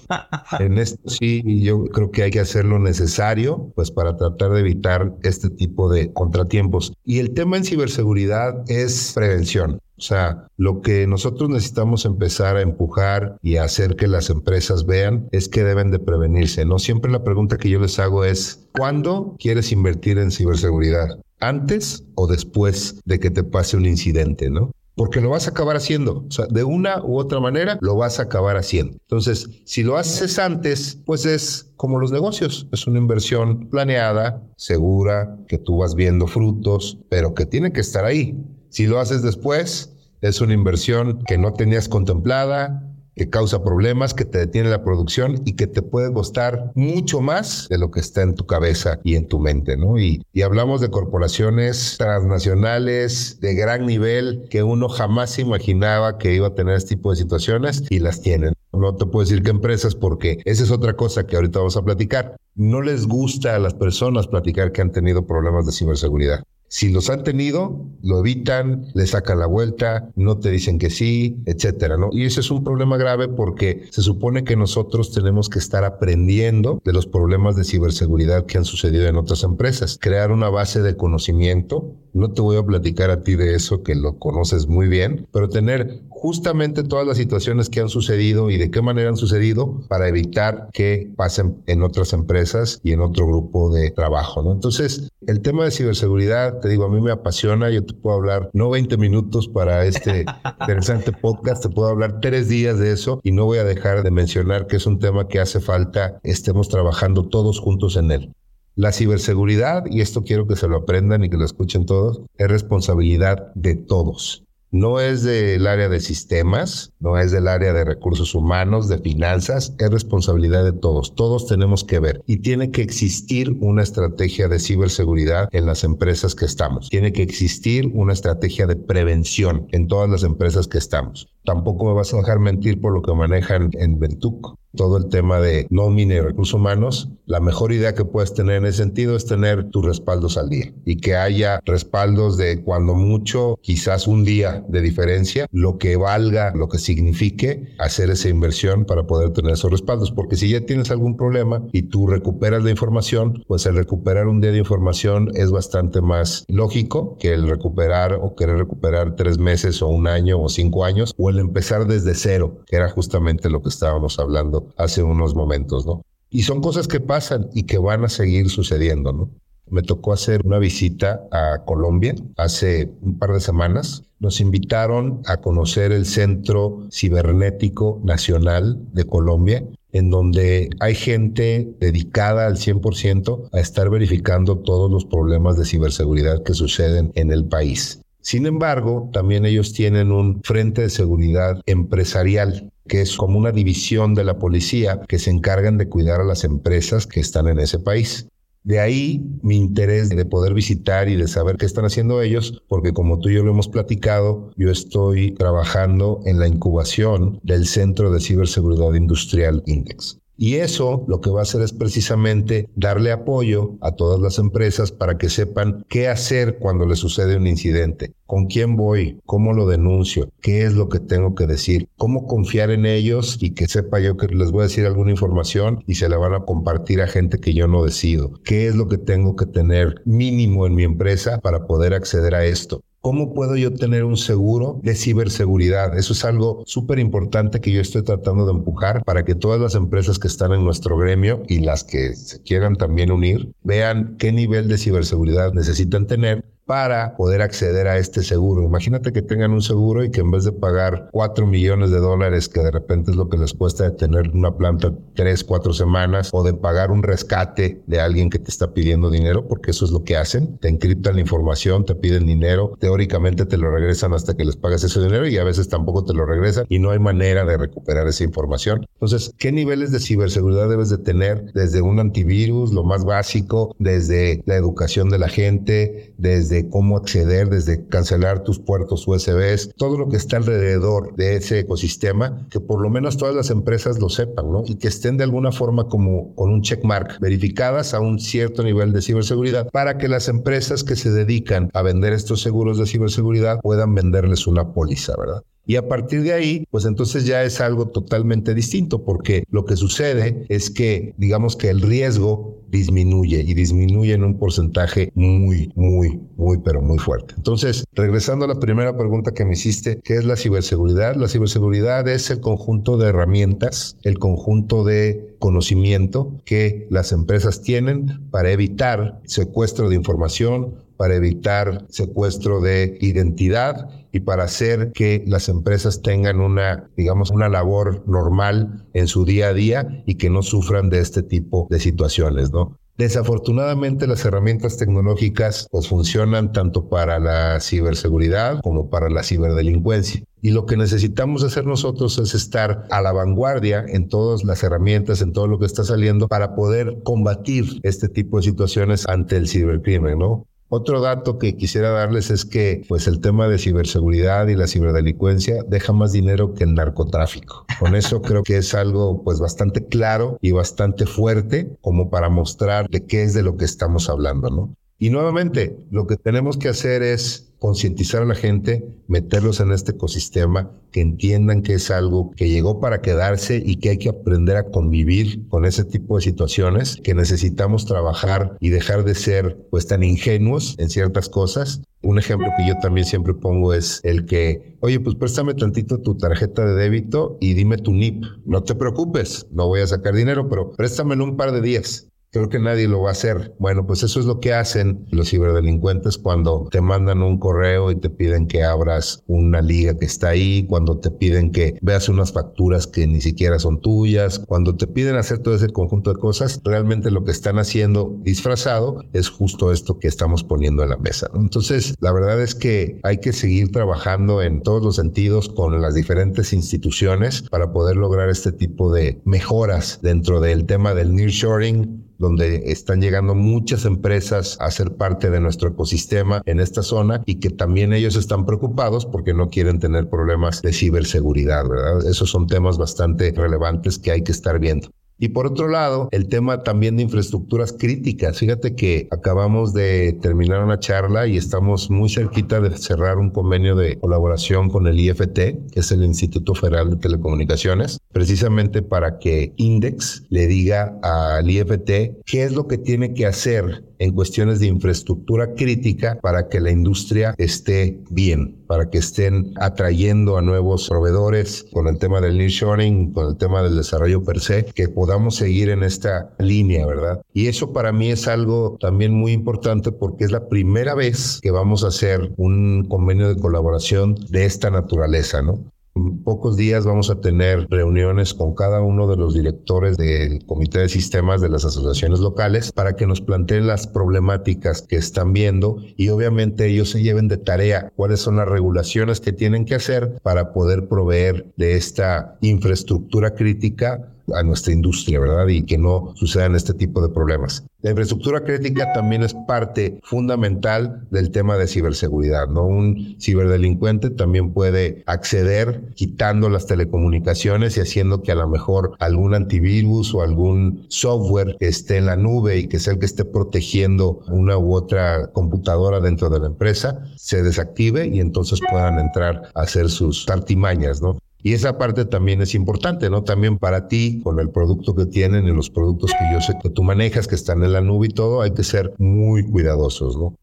en 0.59 0.77
esto 0.77 1.09
sí, 1.09 1.61
yo 1.61 1.85
creo 1.85 2.11
que 2.11 2.23
hay 2.23 2.31
que 2.31 2.41
hacer 2.41 2.65
lo 2.65 2.77
necesario, 2.77 3.71
pues 3.73 3.89
para 3.89 4.17
tratar 4.17 4.51
de 4.51 4.59
evitar 4.59 5.15
este 5.23 5.49
tipo 5.49 5.89
de 5.89 6.11
contratiempos. 6.11 6.91
Y 7.05 7.19
el 7.19 7.33
tema 7.33 7.55
en 7.55 7.63
ciberseguridad 7.63 8.69
es 8.69 9.13
prevención. 9.15 9.79
O 9.97 10.01
sea, 10.01 10.47
lo 10.57 10.81
que 10.81 11.07
nosotros 11.07 11.49
necesitamos 11.49 12.05
empezar 12.05 12.57
a 12.57 12.61
empujar 12.61 13.37
y 13.41 13.57
hacer 13.57 13.95
que 13.95 14.07
las 14.07 14.29
empresas 14.29 14.85
vean 14.85 15.29
es 15.31 15.47
que 15.47 15.63
deben 15.63 15.91
de 15.91 15.99
prevenirse. 15.99 16.65
No 16.65 16.79
siempre 16.79 17.11
la 17.11 17.23
pregunta 17.23 17.57
que 17.57 17.69
yo 17.69 17.79
les 17.79 17.99
hago 17.99 18.25
es, 18.25 18.67
¿cuándo 18.77 19.35
quieres 19.39 19.71
invertir 19.71 20.17
en 20.17 20.31
ciberseguridad? 20.31 21.07
¿Antes 21.39 22.05
o 22.15 22.27
después 22.27 23.01
de 23.05 23.19
que 23.19 23.29
te 23.29 23.43
pase 23.43 23.77
un 23.77 23.85
incidente, 23.85 24.49
no? 24.49 24.71
porque 24.95 25.21
lo 25.21 25.29
vas 25.29 25.47
a 25.47 25.51
acabar 25.51 25.75
haciendo. 25.75 26.25
O 26.27 26.31
sea, 26.31 26.45
de 26.47 26.63
una 26.63 27.03
u 27.03 27.17
otra 27.17 27.39
manera 27.39 27.77
lo 27.81 27.95
vas 27.95 28.19
a 28.19 28.23
acabar 28.23 28.57
haciendo. 28.57 28.97
Entonces, 29.01 29.49
si 29.65 29.83
lo 29.83 29.97
haces 29.97 30.37
antes, 30.39 30.99
pues 31.05 31.25
es 31.25 31.71
como 31.75 31.99
los 31.99 32.11
negocios. 32.11 32.67
Es 32.71 32.87
una 32.87 32.99
inversión 32.99 33.69
planeada, 33.69 34.43
segura, 34.55 35.37
que 35.47 35.57
tú 35.57 35.77
vas 35.77 35.95
viendo 35.95 36.27
frutos, 36.27 36.99
pero 37.09 37.33
que 37.33 37.45
tiene 37.45 37.71
que 37.71 37.81
estar 37.81 38.05
ahí. 38.05 38.37
Si 38.73 38.87
lo 38.87 38.99
haces 38.99 39.21
después, 39.21 39.93
es 40.21 40.41
una 40.41 40.55
inversión 40.55 41.23
que 41.27 41.37
no 41.37 41.53
tenías 41.53 41.87
contemplada, 41.87 42.81
que 43.15 43.29
causa 43.29 43.63
problemas, 43.63 44.15
que 44.15 44.25
te 44.25 44.39
detiene 44.39 44.71
la 44.71 44.83
producción 44.83 45.43
y 45.45 45.53
que 45.53 45.67
te 45.67 45.83
puede 45.83 46.11
costar 46.11 46.71
mucho 46.73 47.21
más 47.21 47.67
de 47.69 47.77
lo 47.77 47.91
que 47.91 47.99
está 47.99 48.23
en 48.23 48.33
tu 48.33 48.47
cabeza 48.47 48.99
y 49.03 49.13
en 49.13 49.27
tu 49.27 49.37
mente, 49.37 49.77
¿no? 49.77 49.99
Y, 49.99 50.25
y 50.33 50.41
hablamos 50.41 50.81
de 50.81 50.89
corporaciones 50.89 51.97
transnacionales 51.99 53.39
de 53.41 53.53
gran 53.53 53.85
nivel 53.85 54.47
que 54.49 54.63
uno 54.63 54.89
jamás 54.89 55.37
imaginaba 55.37 56.17
que 56.17 56.33
iba 56.33 56.47
a 56.47 56.55
tener 56.55 56.75
este 56.75 56.95
tipo 56.95 57.11
de 57.11 57.17
situaciones 57.17 57.83
y 57.91 57.99
las 57.99 58.23
tienen. 58.23 58.55
No 58.71 58.95
te 58.95 59.05
puedo 59.05 59.23
decir 59.23 59.43
qué 59.43 59.51
empresas 59.51 59.93
porque 59.93 60.39
esa 60.45 60.63
es 60.63 60.71
otra 60.71 60.93
cosa 60.93 61.27
que 61.27 61.35
ahorita 61.35 61.59
vamos 61.59 61.77
a 61.77 61.83
platicar. 61.83 62.37
No 62.55 62.81
les 62.81 63.05
gusta 63.05 63.53
a 63.53 63.59
las 63.59 63.75
personas 63.75 64.25
platicar 64.25 64.71
que 64.71 64.81
han 64.81 64.91
tenido 64.91 65.27
problemas 65.27 65.67
de 65.67 65.73
ciberseguridad. 65.73 66.43
Si 66.73 66.89
los 66.89 67.11
han 67.11 67.23
tenido, 67.23 67.85
lo 68.01 68.21
evitan, 68.21 68.87
le 68.95 69.05
sacan 69.05 69.37
la 69.37 69.45
vuelta, 69.45 70.09
no 70.15 70.39
te 70.39 70.49
dicen 70.49 70.79
que 70.79 70.89
sí, 70.89 71.37
etcétera, 71.45 71.97
¿no? 71.97 72.09
Y 72.11 72.25
ese 72.25 72.39
es 72.39 72.49
un 72.49 72.63
problema 72.63 72.97
grave 72.97 73.27
porque 73.27 73.83
se 73.91 74.01
supone 74.01 74.43
que 74.43 74.55
nosotros 74.55 75.11
tenemos 75.11 75.49
que 75.49 75.59
estar 75.59 75.83
aprendiendo 75.83 76.81
de 76.83 76.91
los 76.91 77.05
problemas 77.05 77.55
de 77.55 77.63
ciberseguridad 77.63 78.47
que 78.47 78.57
han 78.57 78.65
sucedido 78.65 79.05
en 79.05 79.17
otras 79.17 79.43
empresas, 79.43 79.99
crear 80.01 80.31
una 80.31 80.49
base 80.49 80.81
de 80.81 80.97
conocimiento. 80.97 81.93
No 82.13 82.31
te 82.31 82.41
voy 82.41 82.57
a 82.57 82.63
platicar 82.63 83.09
a 83.09 83.23
ti 83.23 83.35
de 83.35 83.55
eso 83.55 83.83
que 83.83 83.95
lo 83.95 84.19
conoces 84.19 84.67
muy 84.67 84.87
bien, 84.87 85.27
pero 85.31 85.49
tener 85.49 86.03
justamente 86.09 86.83
todas 86.83 87.05
las 87.05 87.17
situaciones 87.17 87.69
que 87.69 87.81
han 87.81 87.89
sucedido 87.89 88.49
y 88.49 88.57
de 88.57 88.71
qué 88.71 88.81
manera 88.81 89.09
han 89.09 89.17
sucedido 89.17 89.81
para 89.89 90.07
evitar 90.07 90.69
que 90.71 91.11
pasen 91.17 91.61
en 91.67 91.83
otras 91.83 92.13
empresas 92.13 92.79
y 92.83 92.93
en 92.93 93.01
otro 93.01 93.27
grupo 93.27 93.73
de 93.73 93.91
trabajo, 93.91 94.41
¿no? 94.41 94.53
Entonces, 94.53 95.09
el 95.27 95.41
tema 95.41 95.65
de 95.65 95.71
ciberseguridad, 95.71 96.59
te 96.59 96.69
digo, 96.69 96.85
a 96.85 96.89
mí 96.89 97.01
me 97.01 97.11
apasiona, 97.11 97.69
yo 97.69 97.83
te 97.85 97.93
puedo 97.93 98.15
hablar 98.15 98.49
no 98.53 98.69
20 98.69 98.95
minutos 98.97 99.47
para 99.47 99.85
este 99.85 100.23
interesante 100.61 101.11
podcast, 101.11 101.63
te 101.63 101.69
puedo 101.69 101.89
hablar 101.89 102.19
tres 102.21 102.47
días 102.47 102.79
de 102.79 102.91
eso 102.91 103.19
y 103.23 103.31
no 103.31 103.45
voy 103.45 103.57
a 103.57 103.63
dejar 103.63 104.03
de 104.03 104.11
mencionar 104.11 104.67
que 104.67 104.77
es 104.77 104.85
un 104.85 104.99
tema 104.99 105.27
que 105.27 105.39
hace 105.39 105.59
falta 105.59 106.19
estemos 106.23 106.69
trabajando 106.69 107.27
todos 107.27 107.59
juntos 107.59 107.97
en 107.97 108.11
él. 108.11 108.33
La 108.75 108.91
ciberseguridad, 108.91 109.85
y 109.89 110.01
esto 110.01 110.23
quiero 110.23 110.47
que 110.47 110.55
se 110.55 110.67
lo 110.67 110.77
aprendan 110.77 111.23
y 111.23 111.29
que 111.29 111.37
lo 111.37 111.45
escuchen 111.45 111.85
todos, 111.85 112.21
es 112.37 112.47
responsabilidad 112.47 113.53
de 113.55 113.75
todos 113.75 114.43
no 114.73 114.99
es 114.99 115.21
del 115.21 115.67
área 115.67 115.87
de 115.87 115.99
sistemas, 115.99 116.91
no 116.99 117.19
es 117.19 117.31
del 117.31 117.47
área 117.47 117.73
de 117.73 117.85
recursos 117.85 118.33
humanos, 118.33 118.89
de 118.89 118.97
finanzas, 118.97 119.75
es 119.77 119.89
responsabilidad 119.91 120.65
de 120.65 120.73
todos. 120.73 121.13
Todos 121.13 121.45
tenemos 121.45 121.83
que 121.83 121.99
ver 121.99 122.23
y 122.25 122.37
tiene 122.37 122.71
que 122.71 122.81
existir 122.81 123.55
una 123.61 123.83
estrategia 123.83 124.47
de 124.47 124.57
ciberseguridad 124.57 125.47
en 125.51 125.67
las 125.67 125.83
empresas 125.83 126.33
que 126.33 126.45
estamos. 126.45 126.89
Tiene 126.89 127.13
que 127.13 127.21
existir 127.21 127.91
una 127.93 128.13
estrategia 128.13 128.65
de 128.65 128.75
prevención 128.75 129.67
en 129.71 129.87
todas 129.87 130.09
las 130.09 130.23
empresas 130.23 130.67
que 130.67 130.79
estamos. 130.79 131.27
Tampoco 131.45 131.85
me 131.85 131.93
vas 131.93 132.11
a 132.15 132.17
dejar 132.17 132.39
mentir 132.39 132.81
por 132.81 132.93
lo 132.93 133.03
que 133.03 133.13
manejan 133.13 133.69
en 133.73 133.99
Ventuc. 133.99 134.57
Todo 134.75 134.97
el 134.97 135.09
tema 135.09 135.39
de 135.39 135.67
nómina 135.69 136.15
y 136.15 136.19
recursos 136.19 136.53
humanos, 136.53 137.09
la 137.25 137.39
mejor 137.39 137.71
idea 137.71 137.93
que 137.93 138.05
puedes 138.05 138.33
tener 138.33 138.57
en 138.57 138.65
ese 138.65 138.79
sentido 138.79 139.15
es 139.15 139.25
tener 139.25 139.69
tus 139.69 139.85
respaldos 139.85 140.37
al 140.37 140.49
día 140.49 140.73
y 140.85 140.97
que 140.97 141.15
haya 141.15 141.59
respaldos 141.65 142.37
de 142.37 142.61
cuando 142.63 142.95
mucho, 142.95 143.57
quizás 143.61 144.07
un 144.07 144.23
día 144.23 144.63
de 144.67 144.81
diferencia, 144.81 145.47
lo 145.51 145.77
que 145.77 145.95
valga, 145.95 146.53
lo 146.55 146.67
que 146.67 146.79
signifique 146.79 147.75
hacer 147.79 148.09
esa 148.09 148.29
inversión 148.29 148.85
para 148.85 149.03
poder 149.03 149.31
tener 149.31 149.53
esos 149.53 149.71
respaldos. 149.71 150.11
Porque 150.11 150.35
si 150.35 150.49
ya 150.49 150.65
tienes 150.65 150.91
algún 150.91 151.15
problema 151.15 151.65
y 151.71 151.83
tú 151.83 152.07
recuperas 152.07 152.63
la 152.63 152.71
información, 152.71 153.43
pues 153.47 153.65
el 153.65 153.75
recuperar 153.75 154.27
un 154.27 154.41
día 154.41 154.51
de 154.51 154.57
información 154.57 155.29
es 155.35 155.51
bastante 155.51 156.01
más 156.01 156.45
lógico 156.47 157.17
que 157.19 157.33
el 157.33 157.47
recuperar 157.47 158.19
o 158.21 158.35
querer 158.35 158.57
recuperar 158.57 159.15
tres 159.15 159.37
meses 159.37 159.81
o 159.81 159.87
un 159.87 160.07
año 160.07 160.41
o 160.41 160.49
cinco 160.49 160.83
años 160.83 161.13
o 161.17 161.29
el 161.29 161.39
empezar 161.39 161.87
desde 161.87 162.15
cero, 162.15 162.61
que 162.65 162.75
era 162.75 162.89
justamente 162.89 163.49
lo 163.49 163.61
que 163.61 163.69
estábamos 163.69 164.19
hablando 164.19 164.62
hace 164.77 165.03
unos 165.03 165.35
momentos, 165.35 165.85
¿no? 165.85 166.03
Y 166.29 166.43
son 166.43 166.61
cosas 166.61 166.87
que 166.87 166.99
pasan 166.99 167.49
y 167.53 167.63
que 167.63 167.77
van 167.77 168.03
a 168.03 168.09
seguir 168.09 168.49
sucediendo, 168.49 169.13
¿no? 169.13 169.29
Me 169.69 169.81
tocó 169.81 170.13
hacer 170.13 170.41
una 170.45 170.59
visita 170.59 171.21
a 171.31 171.63
Colombia 171.65 172.15
hace 172.37 172.91
un 173.01 173.17
par 173.17 173.33
de 173.33 173.39
semanas. 173.39 174.03
Nos 174.19 174.41
invitaron 174.41 175.21
a 175.25 175.37
conocer 175.37 175.91
el 175.91 176.05
Centro 176.05 176.87
Cibernético 176.91 178.01
Nacional 178.03 178.79
de 178.93 179.05
Colombia, 179.05 179.63
en 179.91 180.09
donde 180.09 180.69
hay 180.79 180.95
gente 180.95 181.75
dedicada 181.79 182.47
al 182.47 182.57
100% 182.57 183.49
a 183.51 183.59
estar 183.59 183.89
verificando 183.89 184.57
todos 184.57 184.91
los 184.91 185.05
problemas 185.05 185.57
de 185.57 185.65
ciberseguridad 185.65 186.43
que 186.43 186.53
suceden 186.53 187.11
en 187.15 187.31
el 187.31 187.45
país. 187.45 188.01
Sin 188.21 188.45
embargo, 188.45 189.09
también 189.11 189.45
ellos 189.45 189.73
tienen 189.73 190.11
un 190.11 190.41
frente 190.43 190.81
de 190.81 190.89
seguridad 190.89 191.61
empresarial 191.65 192.71
que 192.93 193.01
es 193.01 193.17
como 193.17 193.39
una 193.39 193.51
división 193.51 194.13
de 194.13 194.23
la 194.23 194.37
policía 194.37 195.01
que 195.07 195.17
se 195.17 195.31
encargan 195.31 195.79
de 195.79 195.89
cuidar 195.89 196.21
a 196.21 196.25
las 196.25 196.43
empresas 196.43 197.07
que 197.07 197.21
están 197.21 197.47
en 197.47 197.57
ese 197.57 197.79
país. 197.79 198.27
De 198.61 198.79
ahí 198.79 199.19
mi 199.41 199.57
interés 199.57 200.09
de 200.09 200.25
poder 200.25 200.53
visitar 200.53 201.09
y 201.09 201.15
de 201.15 201.27
saber 201.27 201.57
qué 201.57 201.65
están 201.65 201.85
haciendo 201.85 202.21
ellos, 202.21 202.61
porque 202.67 202.93
como 202.93 203.17
tú 203.17 203.29
y 203.29 203.33
yo 203.33 203.43
lo 203.43 203.49
hemos 203.49 203.67
platicado, 203.67 204.51
yo 204.57 204.69
estoy 204.69 205.31
trabajando 205.33 206.19
en 206.25 206.37
la 206.37 206.47
incubación 206.47 207.39
del 207.41 207.65
Centro 207.65 208.11
de 208.11 208.19
Ciberseguridad 208.19 208.93
Industrial 208.93 209.63
Index. 209.65 210.19
Y 210.37 210.55
eso 210.55 211.05
lo 211.07 211.21
que 211.21 211.29
va 211.29 211.39
a 211.39 211.43
hacer 211.43 211.61
es 211.61 211.73
precisamente 211.73 212.69
darle 212.75 213.11
apoyo 213.11 213.75
a 213.81 213.91
todas 213.91 214.19
las 214.19 214.39
empresas 214.39 214.91
para 214.91 215.17
que 215.17 215.29
sepan 215.29 215.85
qué 215.89 216.07
hacer 216.07 216.57
cuando 216.57 216.85
les 216.85 216.99
sucede 216.99 217.37
un 217.37 217.45
incidente, 217.45 218.13
con 218.25 218.45
quién 218.47 218.75
voy, 218.75 219.19
cómo 219.25 219.53
lo 219.53 219.67
denuncio, 219.67 220.29
qué 220.41 220.63
es 220.63 220.73
lo 220.73 220.89
que 220.89 220.99
tengo 220.99 221.35
que 221.35 221.45
decir, 221.45 221.87
cómo 221.97 222.25
confiar 222.25 222.71
en 222.71 222.85
ellos 222.85 223.37
y 223.41 223.51
que 223.51 223.67
sepa 223.67 223.99
yo 223.99 224.17
que 224.17 224.27
les 224.27 224.51
voy 224.51 224.61
a 224.61 224.63
decir 224.63 224.85
alguna 224.85 225.11
información 225.11 225.83
y 225.87 225.95
se 225.95 226.09
la 226.09 226.17
van 226.17 226.33
a 226.33 226.45
compartir 226.45 227.01
a 227.01 227.07
gente 227.07 227.39
que 227.39 227.53
yo 227.53 227.67
no 227.67 227.83
decido, 227.83 228.31
qué 228.43 228.67
es 228.67 228.75
lo 228.75 228.87
que 228.87 228.97
tengo 228.97 229.35
que 229.35 229.45
tener 229.45 230.01
mínimo 230.05 230.65
en 230.65 230.75
mi 230.75 230.83
empresa 230.83 231.39
para 231.41 231.67
poder 231.67 231.93
acceder 231.93 232.33
a 232.33 232.45
esto. 232.45 232.81
¿Cómo 233.03 233.33
puedo 233.33 233.57
yo 233.57 233.73
tener 233.73 234.05
un 234.05 234.15
seguro 234.15 234.79
de 234.81 234.95
ciberseguridad? 234.95 235.97
Eso 235.97 236.13
es 236.13 236.23
algo 236.23 236.63
súper 236.65 236.99
importante 236.99 237.59
que 237.59 237.69
yo 237.69 237.81
estoy 237.81 238.01
tratando 238.01 238.45
de 238.45 238.53
empujar 238.53 239.03
para 239.03 239.25
que 239.25 239.35
todas 239.35 239.59
las 239.59 239.75
empresas 239.75 240.19
que 240.19 240.29
están 240.29 240.53
en 240.53 240.63
nuestro 240.63 240.97
gremio 240.97 241.43
y 241.49 241.59
las 241.59 241.83
que 241.83 242.15
se 242.15 242.41
quieran 242.43 242.77
también 242.77 243.11
unir 243.11 243.51
vean 243.61 244.15
qué 244.17 244.31
nivel 244.31 244.69
de 244.69 244.77
ciberseguridad 244.77 245.51
necesitan 245.51 246.07
tener 246.07 246.45
para 246.65 247.15
poder 247.15 247.41
acceder 247.41 247.87
a 247.87 247.97
este 247.97 248.23
seguro. 248.23 248.63
Imagínate 248.63 249.11
que 249.11 249.21
tengan 249.21 249.51
un 249.51 249.61
seguro 249.61 250.03
y 250.03 250.11
que 250.11 250.21
en 250.21 250.31
vez 250.31 250.43
de 250.43 250.51
pagar 250.51 251.09
4 251.11 251.45
millones 251.45 251.91
de 251.91 251.99
dólares, 251.99 252.47
que 252.49 252.61
de 252.61 252.71
repente 252.71 253.11
es 253.11 253.17
lo 253.17 253.29
que 253.29 253.37
les 253.37 253.53
cuesta 253.53 253.95
tener 253.95 254.29
una 254.33 254.55
planta 254.55 254.93
3, 255.15 255.43
4 255.43 255.73
semanas, 255.73 256.29
o 256.31 256.43
de 256.43 256.53
pagar 256.53 256.91
un 256.91 257.03
rescate 257.03 257.81
de 257.85 257.99
alguien 257.99 258.29
que 258.29 258.39
te 258.39 258.49
está 258.49 258.73
pidiendo 258.73 259.09
dinero, 259.09 259.47
porque 259.47 259.71
eso 259.71 259.85
es 259.85 259.91
lo 259.91 260.03
que 260.03 260.15
hacen. 260.15 260.57
Te 260.59 260.69
encriptan 260.69 261.15
la 261.15 261.21
información, 261.21 261.85
te 261.85 261.95
piden 261.95 262.25
dinero, 262.25 262.77
teóricamente 262.79 263.45
te 263.45 263.57
lo 263.57 263.71
regresan 263.71 264.13
hasta 264.13 264.35
que 264.35 264.45
les 264.45 264.55
pagas 264.55 264.83
ese 264.83 265.01
dinero 265.01 265.27
y 265.27 265.37
a 265.37 265.43
veces 265.43 265.67
tampoco 265.69 266.05
te 266.05 266.13
lo 266.13 266.25
regresan 266.25 266.65
y 266.69 266.79
no 266.79 266.91
hay 266.91 266.99
manera 266.99 267.45
de 267.45 267.57
recuperar 267.57 268.07
esa 268.07 268.23
información. 268.23 268.85
Entonces, 268.93 269.33
¿qué 269.37 269.51
niveles 269.51 269.91
de 269.91 269.99
ciberseguridad 269.99 270.69
debes 270.69 270.89
de 270.89 270.97
tener? 270.97 271.51
Desde 271.53 271.81
un 271.81 271.99
antivirus, 271.99 272.71
lo 272.73 272.83
más 272.83 273.05
básico, 273.05 273.75
desde 273.79 274.43
la 274.45 274.55
educación 274.55 275.09
de 275.09 275.19
la 275.19 275.29
gente, 275.29 276.13
desde 276.17 276.52
de 276.53 276.69
cómo 276.69 276.97
acceder, 276.97 277.49
desde 277.49 277.87
cancelar 277.87 278.43
tus 278.43 278.59
puertos 278.59 279.07
USBs, 279.07 279.71
todo 279.75 279.97
lo 279.97 280.07
que 280.07 280.17
está 280.17 280.37
alrededor 280.37 281.15
de 281.15 281.37
ese 281.37 281.59
ecosistema, 281.59 282.47
que 282.49 282.59
por 282.59 282.79
lo 282.79 282.89
menos 282.91 283.17
todas 283.17 283.35
las 283.35 283.49
empresas 283.49 283.99
lo 283.99 284.09
sepan, 284.09 284.51
¿no? 284.51 284.63
Y 284.65 284.75
que 284.75 284.87
estén 284.87 285.17
de 285.17 285.23
alguna 285.23 285.51
forma 285.51 285.87
como 285.87 286.35
con 286.35 286.51
un 286.51 286.61
checkmark, 286.61 287.19
verificadas 287.19 287.93
a 287.93 287.99
un 287.99 288.19
cierto 288.19 288.63
nivel 288.63 288.93
de 288.93 289.01
ciberseguridad, 289.01 289.69
para 289.71 289.97
que 289.97 290.07
las 290.07 290.27
empresas 290.27 290.83
que 290.83 290.95
se 290.95 291.09
dedican 291.09 291.71
a 291.73 291.81
vender 291.81 292.13
estos 292.13 292.41
seguros 292.41 292.77
de 292.77 292.85
ciberseguridad 292.85 293.59
puedan 293.61 293.95
venderles 293.95 294.45
una 294.45 294.73
póliza, 294.73 295.15
¿verdad? 295.17 295.43
Y 295.65 295.77
a 295.77 295.87
partir 295.87 296.23
de 296.23 296.33
ahí, 296.33 296.65
pues 296.71 296.85
entonces 296.85 297.25
ya 297.25 297.43
es 297.43 297.61
algo 297.61 297.87
totalmente 297.87 298.53
distinto, 298.53 299.03
porque 299.03 299.45
lo 299.49 299.63
que 299.65 299.77
sucede 299.77 300.45
es 300.49 300.69
que, 300.69 301.13
digamos 301.17 301.55
que 301.55 301.69
el 301.69 301.81
riesgo 301.81 302.61
disminuye 302.69 303.43
y 303.47 303.53
disminuye 303.53 304.13
en 304.13 304.23
un 304.23 304.37
porcentaje 304.39 305.11
muy, 305.15 305.71
muy, 305.75 306.19
muy, 306.35 306.57
pero 306.57 306.81
muy 306.81 306.97
fuerte. 306.97 307.35
Entonces, 307.37 307.85
regresando 307.93 308.45
a 308.45 308.47
la 308.47 308.59
primera 308.59 308.97
pregunta 308.97 309.31
que 309.31 309.45
me 309.45 309.53
hiciste, 309.53 310.01
¿qué 310.03 310.15
es 310.15 310.25
la 310.25 310.35
ciberseguridad? 310.35 311.15
La 311.15 311.27
ciberseguridad 311.27 312.07
es 312.07 312.29
el 312.29 312.41
conjunto 312.41 312.97
de 312.97 313.09
herramientas, 313.09 313.95
el 314.03 314.19
conjunto 314.19 314.83
de 314.83 315.35
conocimiento 315.39 316.41
que 316.45 316.87
las 316.89 317.11
empresas 317.11 317.61
tienen 317.61 318.27
para 318.31 318.51
evitar 318.51 319.21
secuestro 319.25 319.87
de 319.87 319.95
información, 319.95 320.75
para 320.97 321.15
evitar 321.15 321.85
secuestro 321.89 322.59
de 322.59 322.97
identidad 323.01 323.89
y 324.13 324.19
para 324.19 324.43
hacer 324.43 324.91
que 324.93 325.23
las 325.27 325.49
empresas 325.49 326.03
tengan 326.03 326.39
una, 326.39 326.87
digamos, 326.95 327.31
una 327.31 327.49
labor 327.49 328.07
normal 328.07 328.85
en 328.93 329.07
su 329.07 329.25
día 329.25 329.47
a 329.47 329.53
día 329.53 330.03
y 330.05 330.15
que 330.15 330.29
no 330.29 330.43
sufran 330.43 330.91
de 330.91 330.99
este 330.99 331.23
tipo 331.23 331.67
de 331.71 331.79
situaciones, 331.79 332.51
¿no? 332.51 332.77
Desafortunadamente 332.95 334.05
las 334.05 334.23
herramientas 334.23 334.77
tecnológicas 334.77 335.67
pues 335.71 335.87
funcionan 335.87 336.51
tanto 336.51 336.89
para 336.89 337.17
la 337.17 337.59
ciberseguridad 337.59 338.61
como 338.61 338.91
para 338.91 339.09
la 339.09 339.23
ciberdelincuencia. 339.23 340.23
Y 340.43 340.51
lo 340.51 340.67
que 340.67 340.77
necesitamos 340.77 341.43
hacer 341.43 341.65
nosotros 341.65 342.19
es 342.19 342.35
estar 342.35 342.85
a 342.91 343.01
la 343.01 343.11
vanguardia 343.11 343.83
en 343.87 344.09
todas 344.09 344.43
las 344.43 344.61
herramientas, 344.61 345.21
en 345.23 345.33
todo 345.33 345.47
lo 345.47 345.57
que 345.57 345.65
está 345.65 345.83
saliendo 345.83 346.27
para 346.27 346.53
poder 346.53 346.99
combatir 347.03 347.79
este 347.81 348.09
tipo 348.09 348.37
de 348.37 348.43
situaciones 348.43 349.07
ante 349.07 349.37
el 349.37 349.47
cibercrimen, 349.47 350.19
¿no? 350.19 350.45
Otro 350.75 351.01
dato 351.01 351.37
que 351.37 351.55
quisiera 351.55 351.91
darles 351.91 352.31
es 352.31 352.45
que 352.45 352.81
pues 352.89 353.05
el 353.05 353.21
tema 353.21 353.47
de 353.47 353.59
ciberseguridad 353.59 354.47
y 354.47 354.55
la 354.55 354.65
ciberdelincuencia 354.65 355.61
deja 355.67 355.93
más 355.93 356.13
dinero 356.13 356.55
que 356.55 356.63
el 356.63 356.73
narcotráfico. 356.73 357.67
Con 357.79 357.93
eso 357.95 358.23
creo 358.23 358.41
que 358.41 358.57
es 358.57 358.73
algo 358.73 359.21
pues 359.23 359.39
bastante 359.39 359.85
claro 359.85 360.39
y 360.41 360.49
bastante 360.49 361.05
fuerte 361.05 361.77
como 361.81 362.09
para 362.09 362.29
mostrar 362.29 362.89
de 362.89 363.05
qué 363.05 363.21
es 363.21 363.35
de 363.35 363.43
lo 363.43 363.55
que 363.55 363.65
estamos 363.65 364.09
hablando, 364.09 364.49
¿no? 364.49 364.75
Y 364.99 365.09
nuevamente, 365.09 365.77
lo 365.91 366.07
que 366.07 366.17
tenemos 366.17 366.57
que 366.57 366.69
hacer 366.69 367.03
es 367.03 367.53
concientizar 367.63 368.21
a 368.21 368.25
la 368.25 368.35
gente, 368.35 368.85
meterlos 369.07 369.61
en 369.61 369.71
este 369.71 369.93
ecosistema, 369.93 370.71
que 370.91 370.99
entiendan 370.99 371.61
que 371.61 371.75
es 371.75 371.91
algo 371.91 372.31
que 372.31 372.49
llegó 372.49 372.81
para 372.81 373.01
quedarse 373.01 373.63
y 373.65 373.77
que 373.77 373.91
hay 373.91 373.97
que 373.97 374.09
aprender 374.09 374.57
a 374.57 374.65
convivir 374.65 375.47
con 375.47 375.63
ese 375.63 375.85
tipo 375.85 376.17
de 376.17 376.23
situaciones, 376.23 376.97
que 377.01 377.13
necesitamos 377.13 377.85
trabajar 377.85 378.57
y 378.59 378.67
dejar 378.67 379.05
de 379.05 379.15
ser 379.15 379.65
pues 379.71 379.87
tan 379.87 380.03
ingenuos 380.03 380.75
en 380.77 380.89
ciertas 380.89 381.29
cosas. 381.29 381.81
Un 382.01 382.19
ejemplo 382.19 382.49
que 382.57 382.67
yo 382.67 382.73
también 382.81 383.07
siempre 383.07 383.33
pongo 383.33 383.73
es 383.73 384.01
el 384.03 384.25
que, 384.25 384.75
oye, 384.81 384.99
pues 384.99 385.15
préstame 385.15 385.53
tantito 385.53 386.01
tu 386.01 386.17
tarjeta 386.17 386.65
de 386.65 386.73
débito 386.73 387.37
y 387.39 387.53
dime 387.53 387.77
tu 387.77 387.93
NIP. 387.93 388.25
No 388.45 388.63
te 388.63 388.75
preocupes, 388.75 389.47
no 389.51 389.67
voy 389.67 389.79
a 389.79 389.87
sacar 389.87 390.13
dinero, 390.13 390.49
pero 390.49 390.73
préstamelo 390.73 391.23
un 391.23 391.37
par 391.37 391.53
de 391.53 391.61
días. 391.61 392.09
Creo 392.33 392.49
que 392.49 392.57
nadie 392.57 392.87
lo 392.87 393.03
va 393.03 393.09
a 393.09 393.11
hacer. 393.11 393.53
Bueno, 393.59 393.85
pues 393.85 394.01
eso 394.01 394.19
es 394.19 394.25
lo 394.25 394.39
que 394.39 394.55
hacen 394.55 395.05
los 395.11 395.29
ciberdelincuentes 395.29 396.17
cuando 396.17 396.67
te 396.71 396.81
mandan 396.81 397.21
un 397.21 397.37
correo 397.37 397.91
y 397.91 397.95
te 397.95 398.09
piden 398.09 398.47
que 398.47 398.63
abras 398.63 399.21
una 399.27 399.61
liga 399.61 399.99
que 399.99 400.05
está 400.05 400.29
ahí, 400.29 400.65
cuando 400.65 400.97
te 400.97 401.11
piden 401.11 401.51
que 401.51 401.77
veas 401.83 402.09
unas 402.09 402.33
facturas 402.33 402.87
que 402.87 403.05
ni 403.05 403.21
siquiera 403.21 403.59
son 403.59 403.81
tuyas, 403.81 404.39
cuando 404.39 404.75
te 404.75 404.87
piden 404.87 405.15
hacer 405.15 405.43
todo 405.43 405.53
ese 405.53 405.69
conjunto 405.69 406.11
de 406.11 406.19
cosas, 406.19 406.59
realmente 406.63 407.11
lo 407.11 407.23
que 407.23 407.29
están 407.29 407.59
haciendo 407.59 408.17
disfrazado 408.23 409.03
es 409.13 409.29
justo 409.29 409.71
esto 409.71 409.99
que 409.99 410.07
estamos 410.07 410.43
poniendo 410.43 410.81
en 410.81 410.89
la 410.89 410.97
mesa. 410.97 411.29
Entonces, 411.35 411.93
la 411.99 412.11
verdad 412.11 412.41
es 412.41 412.55
que 412.55 412.99
hay 413.03 413.19
que 413.19 413.31
seguir 413.31 413.71
trabajando 413.71 414.41
en 414.41 414.63
todos 414.63 414.81
los 414.81 414.95
sentidos 414.95 415.49
con 415.49 415.79
las 415.83 415.93
diferentes 415.93 416.51
instituciones 416.51 417.43
para 417.43 417.71
poder 417.71 417.95
lograr 417.95 418.29
este 418.29 418.51
tipo 418.51 418.91
de 418.91 419.21
mejoras 419.23 419.99
dentro 420.01 420.41
del 420.41 420.65
tema 420.65 420.95
del 420.95 421.13
nearshoring 421.13 422.11
donde 422.23 422.71
están 422.71 423.01
llegando 423.01 423.35
muchas 423.35 423.85
empresas 423.85 424.57
a 424.59 424.71
ser 424.71 424.95
parte 424.95 425.29
de 425.29 425.41
nuestro 425.41 425.69
ecosistema 425.69 426.41
en 426.45 426.59
esta 426.59 426.81
zona 426.81 427.21
y 427.25 427.35
que 427.39 427.49
también 427.49 427.91
ellos 427.91 428.15
están 428.15 428.45
preocupados 428.45 429.05
porque 429.05 429.33
no 429.33 429.49
quieren 429.49 429.79
tener 429.79 430.09
problemas 430.09 430.61
de 430.61 430.71
ciberseguridad, 430.71 431.67
¿verdad? 431.67 432.07
Esos 432.09 432.29
son 432.29 432.47
temas 432.47 432.77
bastante 432.77 433.31
relevantes 433.35 433.99
que 433.99 434.11
hay 434.11 434.23
que 434.23 434.31
estar 434.31 434.57
viendo. 434.57 434.89
Y 435.23 435.29
por 435.29 435.47
otro 435.47 435.69
lado, 435.69 436.09
el 436.11 436.27
tema 436.27 436.63
también 436.63 436.97
de 436.97 437.03
infraestructuras 437.03 437.71
críticas. 437.71 438.39
Fíjate 438.39 438.75
que 438.75 439.07
acabamos 439.09 439.73
de 439.73 440.11
terminar 440.21 440.61
una 440.61 440.79
charla 440.79 441.27
y 441.27 441.37
estamos 441.37 441.89
muy 441.89 442.09
cerquita 442.09 442.59
de 442.59 442.75
cerrar 442.75 443.19
un 443.19 443.29
convenio 443.29 443.77
de 443.77 443.97
colaboración 443.97 444.69
con 444.69 444.85
el 444.85 444.99
IFT, 444.99 445.71
que 445.71 445.79
es 445.79 445.93
el 445.93 446.03
Instituto 446.03 446.53
Federal 446.55 446.89
de 446.89 446.97
Telecomunicaciones, 446.97 448.01
precisamente 448.11 448.81
para 448.81 449.17
que 449.17 449.53
Index 449.55 450.25
le 450.27 450.45
diga 450.45 450.99
al 451.01 451.49
IFT 451.49 452.19
qué 452.25 452.43
es 452.43 452.51
lo 452.51 452.67
que 452.67 452.77
tiene 452.77 453.13
que 453.13 453.25
hacer 453.25 453.81
en 453.99 454.11
cuestiones 454.13 454.59
de 454.59 454.67
infraestructura 454.67 455.53
crítica 455.53 456.19
para 456.21 456.49
que 456.49 456.59
la 456.59 456.71
industria 456.71 457.33
esté 457.37 458.01
bien, 458.09 458.57
para 458.67 458.89
que 458.89 458.97
estén 458.97 459.53
atrayendo 459.59 460.37
a 460.37 460.41
nuevos 460.41 460.87
proveedores 460.89 461.65
con 461.71 461.87
el 461.87 461.97
tema 461.97 462.21
del 462.21 462.37
nearshoring, 462.37 463.13
con 463.13 463.29
el 463.29 463.37
tema 463.37 463.61
del 463.61 463.75
desarrollo 463.75 464.23
per 464.23 464.39
se, 464.39 464.65
que 464.65 464.89
podamos 464.89 465.35
seguir 465.35 465.69
en 465.69 465.83
esta 465.83 466.33
línea, 466.39 466.85
¿verdad? 466.85 467.21
Y 467.33 467.47
eso 467.47 467.73
para 467.73 467.91
mí 467.91 468.11
es 468.11 468.27
algo 468.27 468.77
también 468.79 469.13
muy 469.13 469.31
importante 469.31 469.91
porque 469.91 470.25
es 470.25 470.31
la 470.31 470.47
primera 470.47 470.95
vez 470.95 471.39
que 471.41 471.51
vamos 471.51 471.83
a 471.83 471.87
hacer 471.87 472.31
un 472.37 472.85
convenio 472.87 473.27
de 473.27 473.39
colaboración 473.39 474.15
de 474.29 474.45
esta 474.45 474.69
naturaleza, 474.69 475.41
¿no? 475.41 475.72
En 475.95 476.23
pocos 476.23 476.57
días 476.57 476.85
vamos 476.85 477.11
a 477.11 477.21
tener 477.21 477.67
reuniones 477.69 478.33
con 478.33 478.55
cada 478.55 478.81
uno 478.81 479.07
de 479.07 479.15
los 479.15 479.35
directores 479.35 479.95
del 479.95 480.43
comité 480.47 480.79
de 480.79 480.89
sistemas 480.89 481.39
de 481.39 481.49
las 481.49 481.65
asociaciones 481.65 482.19
locales 482.19 482.71
para 482.71 482.95
que 482.95 483.05
nos 483.05 483.21
planteen 483.21 483.67
las 483.67 483.85
problemáticas 483.85 484.81
que 484.81 484.95
están 484.95 485.33
viendo 485.33 485.77
y 485.95 486.09
obviamente 486.09 486.65
ellos 486.65 486.89
se 486.89 487.03
lleven 487.03 487.27
de 487.27 487.37
tarea 487.37 487.91
cuáles 487.95 488.21
son 488.21 488.37
las 488.37 488.47
regulaciones 488.47 489.19
que 489.19 489.33
tienen 489.33 489.65
que 489.65 489.75
hacer 489.75 490.19
para 490.23 490.51
poder 490.51 490.87
proveer 490.87 491.53
de 491.57 491.73
esta 491.73 492.37
infraestructura 492.41 493.35
crítica 493.35 494.12
a 494.35 494.43
nuestra 494.43 494.73
industria, 494.73 495.19
¿verdad? 495.19 495.47
Y 495.47 495.63
que 495.63 495.77
no 495.77 496.13
sucedan 496.15 496.55
este 496.55 496.73
tipo 496.73 497.01
de 497.01 497.13
problemas. 497.13 497.63
La 497.81 497.89
infraestructura 497.89 498.45
crítica 498.45 498.93
también 498.93 499.23
es 499.23 499.33
parte 499.45 499.99
fundamental 500.03 501.05
del 501.11 501.31
tema 501.31 501.57
de 501.57 501.67
ciberseguridad, 501.67 502.47
¿no? 502.47 502.65
Un 502.65 503.17
ciberdelincuente 503.19 504.09
también 504.09 504.53
puede 504.53 505.03
acceder 505.05 505.83
quitando 505.93 506.47
las 506.47 506.65
telecomunicaciones 506.65 507.75
y 507.75 507.81
haciendo 507.81 508.21
que 508.21 508.31
a 508.31 508.35
lo 508.35 508.47
mejor 508.47 508.95
algún 508.99 509.35
antivirus 509.35 510.13
o 510.15 510.21
algún 510.21 510.85
software 510.87 511.57
que 511.59 511.67
esté 511.67 511.97
en 511.97 512.05
la 512.05 512.15
nube 512.15 512.59
y 512.59 512.67
que 512.67 512.79
sea 512.79 512.93
el 512.93 512.99
que 512.99 513.05
esté 513.05 513.25
protegiendo 513.25 514.21
una 514.29 514.57
u 514.57 514.73
otra 514.73 515.27
computadora 515.33 515.99
dentro 515.99 516.29
de 516.29 516.39
la 516.39 516.47
empresa 516.47 517.03
se 517.17 517.43
desactive 517.43 518.07
y 518.07 518.19
entonces 518.19 518.59
puedan 518.69 518.99
entrar 518.99 519.49
a 519.55 519.61
hacer 519.61 519.89
sus 519.89 520.29
artimañas, 520.29 521.01
¿no? 521.01 521.17
Y 521.43 521.53
esa 521.53 521.77
parte 521.77 522.05
también 522.05 522.41
es 522.41 522.55
importante, 522.55 523.09
¿no? 523.09 523.23
También 523.23 523.57
para 523.57 523.89
ti, 523.89 524.21
con 524.23 524.39
el 524.39 524.49
producto 524.49 524.95
que 524.95 525.05
tienen 525.05 525.45
y 525.45 525.51
los 525.51 525.69
productos 525.69 526.11
que 526.11 526.33
yo 526.33 526.39
sé 526.39 526.53
que 526.63 526.69
tú 526.69 526.83
manejas, 526.83 527.27
que 527.27 527.35
están 527.35 527.63
en 527.63 527.73
la 527.73 527.81
nube 527.81 528.07
y 528.07 528.13
todo, 528.13 528.41
hay 528.41 528.51
que 528.51 528.63
ser 528.63 528.93
muy 528.97 529.43
cuidadosos, 529.43 530.17
¿no? 530.17 530.37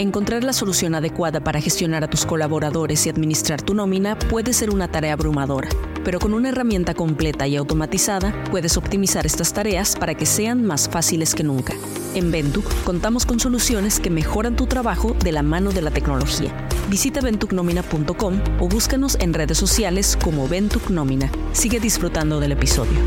Encontrar 0.00 0.44
la 0.44 0.54
solución 0.54 0.94
adecuada 0.94 1.44
para 1.44 1.60
gestionar 1.60 2.04
a 2.04 2.08
tus 2.08 2.24
colaboradores 2.24 3.04
y 3.04 3.10
administrar 3.10 3.60
tu 3.60 3.74
nómina 3.74 4.18
puede 4.18 4.54
ser 4.54 4.70
una 4.70 4.88
tarea 4.88 5.12
abrumadora, 5.12 5.68
pero 6.06 6.18
con 6.18 6.32
una 6.32 6.48
herramienta 6.48 6.94
completa 6.94 7.46
y 7.46 7.54
automatizada 7.54 8.32
puedes 8.50 8.78
optimizar 8.78 9.26
estas 9.26 9.52
tareas 9.52 9.96
para 9.96 10.14
que 10.14 10.24
sean 10.24 10.64
más 10.64 10.88
fáciles 10.88 11.34
que 11.34 11.42
nunca. 11.42 11.74
En 12.14 12.32
Ventuc 12.32 12.64
contamos 12.84 13.26
con 13.26 13.40
soluciones 13.40 14.00
que 14.00 14.08
mejoran 14.08 14.56
tu 14.56 14.64
trabajo 14.64 15.14
de 15.22 15.32
la 15.32 15.42
mano 15.42 15.70
de 15.70 15.82
la 15.82 15.90
tecnología. 15.90 16.50
Visita 16.88 17.20
ventucnomina.com 17.20 18.40
o 18.58 18.68
búscanos 18.68 19.18
en 19.20 19.34
redes 19.34 19.58
sociales 19.58 20.16
como 20.24 20.48
Ventuc 20.48 20.88
Nómina. 20.88 21.30
Sigue 21.52 21.78
disfrutando 21.78 22.40
del 22.40 22.52
episodio. 22.52 22.98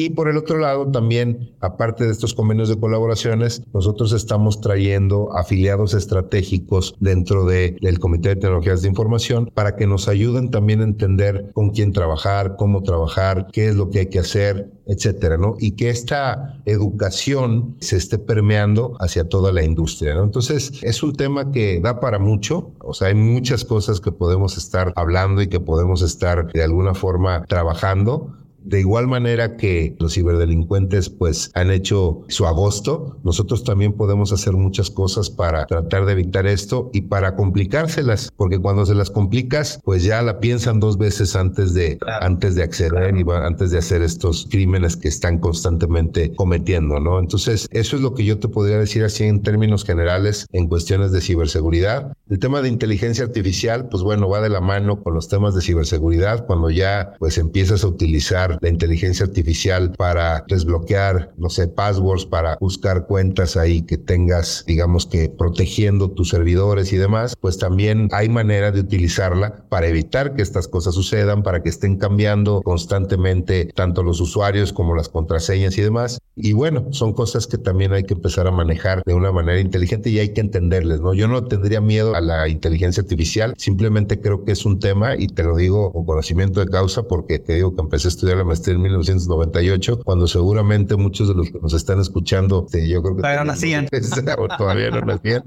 Y 0.00 0.10
por 0.10 0.28
el 0.28 0.36
otro 0.36 0.58
lado, 0.58 0.86
también, 0.92 1.56
aparte 1.58 2.04
de 2.04 2.12
estos 2.12 2.32
convenios 2.32 2.68
de 2.68 2.78
colaboraciones, 2.78 3.64
nosotros 3.74 4.12
estamos 4.12 4.60
trayendo 4.60 5.36
afiliados 5.36 5.92
estratégicos 5.92 6.94
dentro 7.00 7.44
del 7.44 7.98
Comité 7.98 8.28
de 8.28 8.36
Tecnologías 8.36 8.82
de 8.82 8.90
Información 8.90 9.50
para 9.52 9.74
que 9.74 9.88
nos 9.88 10.06
ayuden 10.06 10.52
también 10.52 10.82
a 10.82 10.84
entender 10.84 11.50
con 11.52 11.70
quién 11.70 11.92
trabajar, 11.92 12.54
cómo 12.56 12.84
trabajar, 12.84 13.48
qué 13.52 13.70
es 13.70 13.74
lo 13.74 13.90
que 13.90 13.98
hay 13.98 14.06
que 14.06 14.20
hacer, 14.20 14.70
etcétera, 14.86 15.36
¿no? 15.36 15.56
Y 15.58 15.72
que 15.72 15.90
esta 15.90 16.60
educación 16.64 17.74
se 17.80 17.96
esté 17.96 18.20
permeando 18.20 18.96
hacia 19.00 19.28
toda 19.28 19.50
la 19.50 19.64
industria, 19.64 20.14
¿no? 20.14 20.22
Entonces, 20.22 20.80
es 20.80 21.02
un 21.02 21.16
tema 21.16 21.50
que 21.50 21.80
da 21.80 21.98
para 21.98 22.20
mucho, 22.20 22.70
o 22.78 22.94
sea, 22.94 23.08
hay 23.08 23.16
muchas 23.16 23.64
cosas 23.64 24.00
que 24.00 24.12
podemos 24.12 24.56
estar 24.58 24.92
hablando 24.94 25.42
y 25.42 25.48
que 25.48 25.58
podemos 25.58 26.02
estar 26.02 26.52
de 26.52 26.62
alguna 26.62 26.94
forma 26.94 27.44
trabajando 27.48 28.38
de 28.62 28.80
igual 28.80 29.06
manera 29.06 29.56
que 29.56 29.96
los 29.98 30.14
ciberdelincuentes 30.14 31.08
pues 31.08 31.50
han 31.54 31.70
hecho 31.70 32.22
su 32.28 32.46
agosto, 32.46 33.18
nosotros 33.22 33.64
también 33.64 33.92
podemos 33.92 34.32
hacer 34.32 34.54
muchas 34.54 34.90
cosas 34.90 35.30
para 35.30 35.66
tratar 35.66 36.04
de 36.04 36.12
evitar 36.12 36.46
esto 36.46 36.90
y 36.92 37.02
para 37.02 37.36
complicárselas, 37.36 38.30
porque 38.36 38.58
cuando 38.58 38.84
se 38.84 38.94
las 38.94 39.10
complicas, 39.10 39.80
pues 39.84 40.02
ya 40.04 40.22
la 40.22 40.40
piensan 40.40 40.80
dos 40.80 40.98
veces 40.98 41.36
antes 41.36 41.74
de 41.74 41.98
antes 42.20 42.54
de 42.54 42.62
acceder 42.62 43.16
y 43.16 43.24
antes 43.30 43.70
de 43.70 43.78
hacer 43.78 44.02
estos 44.02 44.46
crímenes 44.50 44.96
que 44.96 45.08
están 45.08 45.38
constantemente 45.38 46.34
cometiendo, 46.34 47.00
¿no? 47.00 47.18
Entonces, 47.18 47.68
eso 47.70 47.96
es 47.96 48.02
lo 48.02 48.14
que 48.14 48.24
yo 48.24 48.38
te 48.38 48.48
podría 48.48 48.78
decir 48.78 49.04
así 49.04 49.24
en 49.24 49.42
términos 49.42 49.84
generales 49.84 50.46
en 50.52 50.68
cuestiones 50.68 51.12
de 51.12 51.20
ciberseguridad. 51.20 52.12
El 52.28 52.38
tema 52.38 52.60
de 52.62 52.68
inteligencia 52.68 53.24
artificial, 53.24 53.88
pues 53.88 54.02
bueno, 54.02 54.28
va 54.28 54.40
de 54.40 54.48
la 54.48 54.60
mano 54.60 55.02
con 55.02 55.14
los 55.14 55.28
temas 55.28 55.54
de 55.54 55.62
ciberseguridad 55.62 56.46
cuando 56.46 56.70
ya 56.70 57.14
pues 57.18 57.38
empiezas 57.38 57.84
a 57.84 57.88
utilizar 57.88 58.47
la 58.60 58.68
inteligencia 58.68 59.26
artificial 59.26 59.92
para 59.92 60.44
desbloquear, 60.48 61.32
no 61.36 61.50
sé, 61.50 61.68
passwords, 61.68 62.24
para 62.24 62.56
buscar 62.60 63.06
cuentas 63.06 63.56
ahí 63.56 63.82
que 63.82 63.98
tengas, 63.98 64.64
digamos 64.66 65.06
que 65.06 65.28
protegiendo 65.28 66.10
tus 66.10 66.30
servidores 66.30 66.92
y 66.92 66.96
demás, 66.96 67.36
pues 67.40 67.58
también 67.58 68.08
hay 68.12 68.28
manera 68.28 68.70
de 68.70 68.80
utilizarla 68.80 69.64
para 69.68 69.86
evitar 69.86 70.34
que 70.34 70.42
estas 70.42 70.68
cosas 70.68 70.94
sucedan, 70.94 71.42
para 71.42 71.62
que 71.62 71.68
estén 71.68 71.96
cambiando 71.96 72.62
constantemente 72.62 73.70
tanto 73.74 74.02
los 74.02 74.20
usuarios 74.20 74.72
como 74.72 74.94
las 74.94 75.08
contraseñas 75.08 75.76
y 75.78 75.82
demás. 75.82 76.20
Y 76.40 76.52
bueno, 76.52 76.86
son 76.92 77.12
cosas 77.12 77.46
que 77.46 77.58
también 77.58 77.92
hay 77.92 78.04
que 78.04 78.14
empezar 78.14 78.46
a 78.46 78.50
manejar 78.50 79.02
de 79.04 79.14
una 79.14 79.32
manera 79.32 79.60
inteligente 79.60 80.10
y 80.10 80.18
hay 80.18 80.32
que 80.32 80.40
entenderles, 80.40 81.00
¿no? 81.00 81.14
Yo 81.14 81.28
no 81.28 81.44
tendría 81.44 81.80
miedo 81.80 82.14
a 82.14 82.20
la 82.20 82.48
inteligencia 82.48 83.02
artificial, 83.02 83.54
simplemente 83.56 84.20
creo 84.20 84.44
que 84.44 84.52
es 84.52 84.64
un 84.64 84.78
tema 84.78 85.16
y 85.16 85.26
te 85.26 85.42
lo 85.42 85.56
digo 85.56 85.92
con 85.92 86.04
conocimiento 86.04 86.60
de 86.60 86.66
causa 86.66 87.02
porque 87.02 87.38
te 87.38 87.54
digo 87.54 87.74
que 87.74 87.82
empecé 87.82 88.08
a 88.08 88.10
estudiar 88.10 88.36
la 88.38 88.44
maestría 88.44 88.76
en 88.76 88.82
1998, 88.82 90.00
cuando 90.04 90.26
seguramente 90.26 90.96
muchos 90.96 91.28
de 91.28 91.34
los 91.34 91.50
que 91.50 91.58
nos 91.58 91.74
están 91.74 92.00
escuchando, 92.00 92.64
este, 92.66 92.88
yo 92.88 93.02
creo 93.02 93.16
que 93.16 93.22
todavía 93.22 93.44
no 93.44 93.52
nacían. 93.52 93.88
todavía 94.58 94.90
no 94.90 95.00
nacían. 95.00 95.44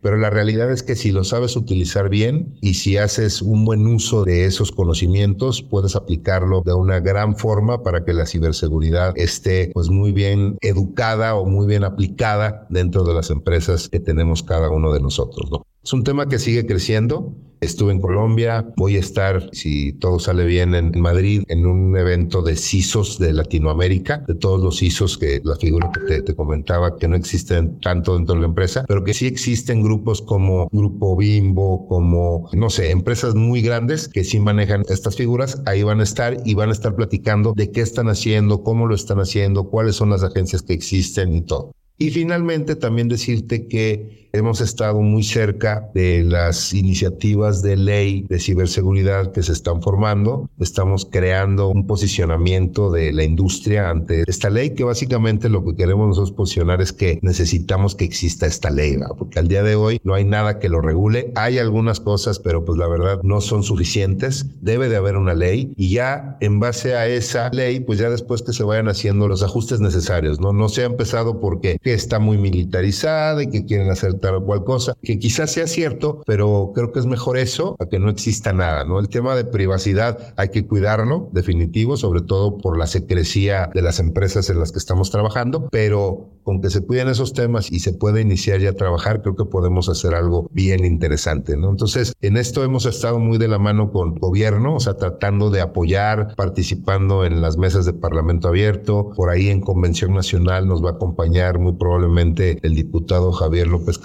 Pero 0.00 0.16
la 0.16 0.30
realidad 0.30 0.70
es 0.72 0.82
que 0.82 0.96
si 0.96 1.12
lo 1.12 1.24
sabes 1.24 1.56
utilizar 1.56 2.08
bien 2.08 2.58
y 2.60 2.74
si 2.74 2.96
haces 2.96 3.40
un 3.42 3.64
buen 3.64 3.86
uso 3.86 4.24
de 4.24 4.46
esos 4.46 4.72
conocimientos, 4.72 5.62
puedes 5.62 5.94
aplicarlo 5.94 6.62
de 6.64 6.74
una 6.74 7.00
gran 7.00 7.36
forma 7.36 7.82
para 7.82 8.04
que 8.04 8.12
la 8.12 8.26
ciberseguridad 8.26 9.12
esté 9.16 9.70
pues 9.72 9.88
muy 9.88 10.12
bien 10.12 10.31
educada 10.60 11.34
o 11.34 11.44
muy 11.44 11.66
bien 11.66 11.84
aplicada 11.84 12.66
dentro 12.70 13.04
de 13.04 13.14
las 13.14 13.30
empresas 13.30 13.88
que 13.88 14.00
tenemos 14.00 14.42
cada 14.42 14.70
uno 14.70 14.92
de 14.92 15.00
nosotros. 15.00 15.50
¿no? 15.50 15.66
Es 15.84 15.92
un 15.92 16.04
tema 16.04 16.28
que 16.28 16.38
sigue 16.38 16.64
creciendo. 16.64 17.34
Estuve 17.60 17.92
en 17.92 18.00
Colombia, 18.00 18.72
voy 18.76 18.96
a 18.96 19.00
estar, 19.00 19.50
si 19.52 19.92
todo 19.94 20.20
sale 20.20 20.44
bien, 20.44 20.76
en 20.76 21.00
Madrid, 21.00 21.42
en 21.48 21.66
un 21.66 21.96
evento 21.96 22.42
de 22.42 22.56
CISOs 22.56 23.18
de 23.18 23.32
Latinoamérica, 23.32 24.24
de 24.26 24.34
todos 24.34 24.60
los 24.60 24.78
CISOs 24.78 25.18
que 25.18 25.40
la 25.44 25.56
figura 25.56 25.90
que 25.92 26.22
te, 26.22 26.34
comentaba, 26.36 26.96
que 26.96 27.06
no 27.08 27.16
existen 27.16 27.80
tanto 27.80 28.16
dentro 28.16 28.34
de 28.34 28.42
la 28.42 28.46
empresa, 28.48 28.84
pero 28.86 29.02
que 29.02 29.14
sí 29.14 29.26
existen 29.26 29.82
grupos 29.82 30.22
como 30.22 30.68
Grupo 30.72 31.16
Bimbo, 31.16 31.86
como, 31.88 32.48
no 32.52 32.70
sé, 32.70 32.90
empresas 32.90 33.34
muy 33.34 33.60
grandes 33.62 34.08
que 34.08 34.24
sí 34.24 34.40
manejan 34.40 34.82
estas 34.88 35.16
figuras, 35.16 35.62
ahí 35.66 35.82
van 35.84 36.00
a 36.00 36.04
estar 36.04 36.36
y 36.44 36.54
van 36.54 36.68
a 36.68 36.72
estar 36.72 36.96
platicando 36.96 37.54
de 37.56 37.70
qué 37.70 37.80
están 37.80 38.08
haciendo, 38.08 38.64
cómo 38.64 38.86
lo 38.86 38.94
están 38.96 39.18
haciendo, 39.18 39.68
cuáles 39.70 39.96
son 39.96 40.10
las 40.10 40.24
agencias 40.24 40.62
que 40.62 40.74
existen 40.74 41.34
y 41.34 41.42
todo. 41.42 41.72
Y 41.98 42.10
finalmente 42.10 42.74
también 42.74 43.06
decirte 43.06 43.68
que 43.68 44.21
hemos 44.32 44.60
estado 44.60 45.00
muy 45.00 45.22
cerca 45.22 45.90
de 45.94 46.24
las 46.24 46.72
iniciativas 46.72 47.62
de 47.62 47.76
ley 47.76 48.26
de 48.28 48.38
ciberseguridad 48.38 49.32
que 49.32 49.42
se 49.42 49.52
están 49.52 49.82
formando. 49.82 50.48
Estamos 50.58 51.06
creando 51.10 51.68
un 51.68 51.86
posicionamiento 51.86 52.90
de 52.90 53.12
la 53.12 53.24
industria 53.24 53.90
ante 53.90 54.24
esta 54.26 54.50
ley, 54.50 54.70
que 54.70 54.84
básicamente 54.84 55.48
lo 55.48 55.64
que 55.64 55.76
queremos 55.76 56.08
nosotros 56.08 56.32
posicionar 56.32 56.80
es 56.80 56.92
que 56.92 57.18
necesitamos 57.22 57.94
que 57.94 58.04
exista 58.04 58.46
esta 58.46 58.70
ley, 58.70 58.96
porque 59.18 59.38
al 59.38 59.48
día 59.48 59.62
de 59.62 59.74
hoy 59.74 60.00
no 60.04 60.14
hay 60.14 60.24
nada 60.24 60.58
que 60.58 60.68
lo 60.68 60.80
regule. 60.80 61.32
Hay 61.34 61.58
algunas 61.58 62.00
cosas, 62.00 62.38
pero 62.38 62.64
pues 62.64 62.78
la 62.78 62.88
verdad 62.88 63.20
no 63.22 63.40
son 63.40 63.62
suficientes. 63.62 64.46
Debe 64.60 64.88
de 64.88 64.96
haber 64.96 65.16
una 65.16 65.34
ley 65.34 65.72
y 65.76 65.90
ya 65.90 66.36
en 66.40 66.60
base 66.60 66.94
a 66.94 67.06
esa 67.06 67.50
ley, 67.50 67.80
pues 67.80 67.98
ya 67.98 68.10
después 68.10 68.42
que 68.42 68.52
se 68.52 68.64
vayan 68.64 68.88
haciendo 68.88 69.28
los 69.28 69.42
ajustes 69.42 69.80
necesarios, 69.80 70.40
¿no? 70.40 70.52
No 70.52 70.68
se 70.68 70.82
ha 70.82 70.86
empezado 70.86 71.40
porque 71.40 71.78
está 71.82 72.18
muy 72.18 72.38
militarizada 72.38 73.42
y 73.42 73.48
que 73.48 73.66
quieren 73.66 73.90
hacer 73.90 74.14
tal 74.22 74.36
o 74.36 74.44
cual 74.46 74.64
cosa, 74.64 74.96
que 75.02 75.18
quizás 75.18 75.52
sea 75.52 75.66
cierto, 75.66 76.22
pero 76.24 76.72
creo 76.74 76.92
que 76.92 77.00
es 77.00 77.06
mejor 77.06 77.36
eso 77.36 77.76
a 77.78 77.86
que 77.86 77.98
no 77.98 78.08
exista 78.08 78.54
nada, 78.54 78.84
¿no? 78.84 78.98
El 78.98 79.10
tema 79.10 79.36
de 79.36 79.44
privacidad 79.44 80.32
hay 80.36 80.48
que 80.48 80.66
cuidarlo, 80.66 81.28
definitivo, 81.32 81.98
sobre 81.98 82.22
todo 82.22 82.56
por 82.56 82.78
la 82.78 82.86
secrecía 82.86 83.68
de 83.74 83.82
las 83.82 83.98
empresas 83.98 84.48
en 84.48 84.58
las 84.58 84.72
que 84.72 84.78
estamos 84.78 85.10
trabajando, 85.10 85.68
pero 85.70 86.30
con 86.44 86.60
que 86.60 86.70
se 86.70 86.84
cuiden 86.84 87.08
esos 87.08 87.34
temas 87.34 87.70
y 87.70 87.80
se 87.80 87.92
puede 87.92 88.20
iniciar 88.20 88.60
ya 88.60 88.70
a 88.70 88.74
trabajar, 88.74 89.22
creo 89.22 89.36
que 89.36 89.44
podemos 89.44 89.88
hacer 89.88 90.14
algo 90.14 90.48
bien 90.52 90.84
interesante, 90.84 91.56
¿no? 91.56 91.70
Entonces, 91.70 92.14
en 92.20 92.36
esto 92.36 92.64
hemos 92.64 92.86
estado 92.86 93.18
muy 93.18 93.38
de 93.38 93.48
la 93.48 93.58
mano 93.58 93.92
con 93.92 94.14
gobierno, 94.14 94.76
o 94.76 94.80
sea, 94.80 94.94
tratando 94.94 95.50
de 95.50 95.60
apoyar, 95.60 96.34
participando 96.36 97.24
en 97.24 97.40
las 97.40 97.56
mesas 97.58 97.86
de 97.86 97.92
Parlamento 97.92 98.48
abierto, 98.48 99.10
por 99.16 99.30
ahí 99.30 99.48
en 99.48 99.60
Convención 99.60 100.14
Nacional 100.14 100.66
nos 100.66 100.84
va 100.84 100.90
a 100.90 100.92
acompañar 100.92 101.58
muy 101.58 101.72
probablemente 101.74 102.58
el 102.62 102.74
diputado 102.74 103.32
Javier 103.32 103.68
López 103.68 103.98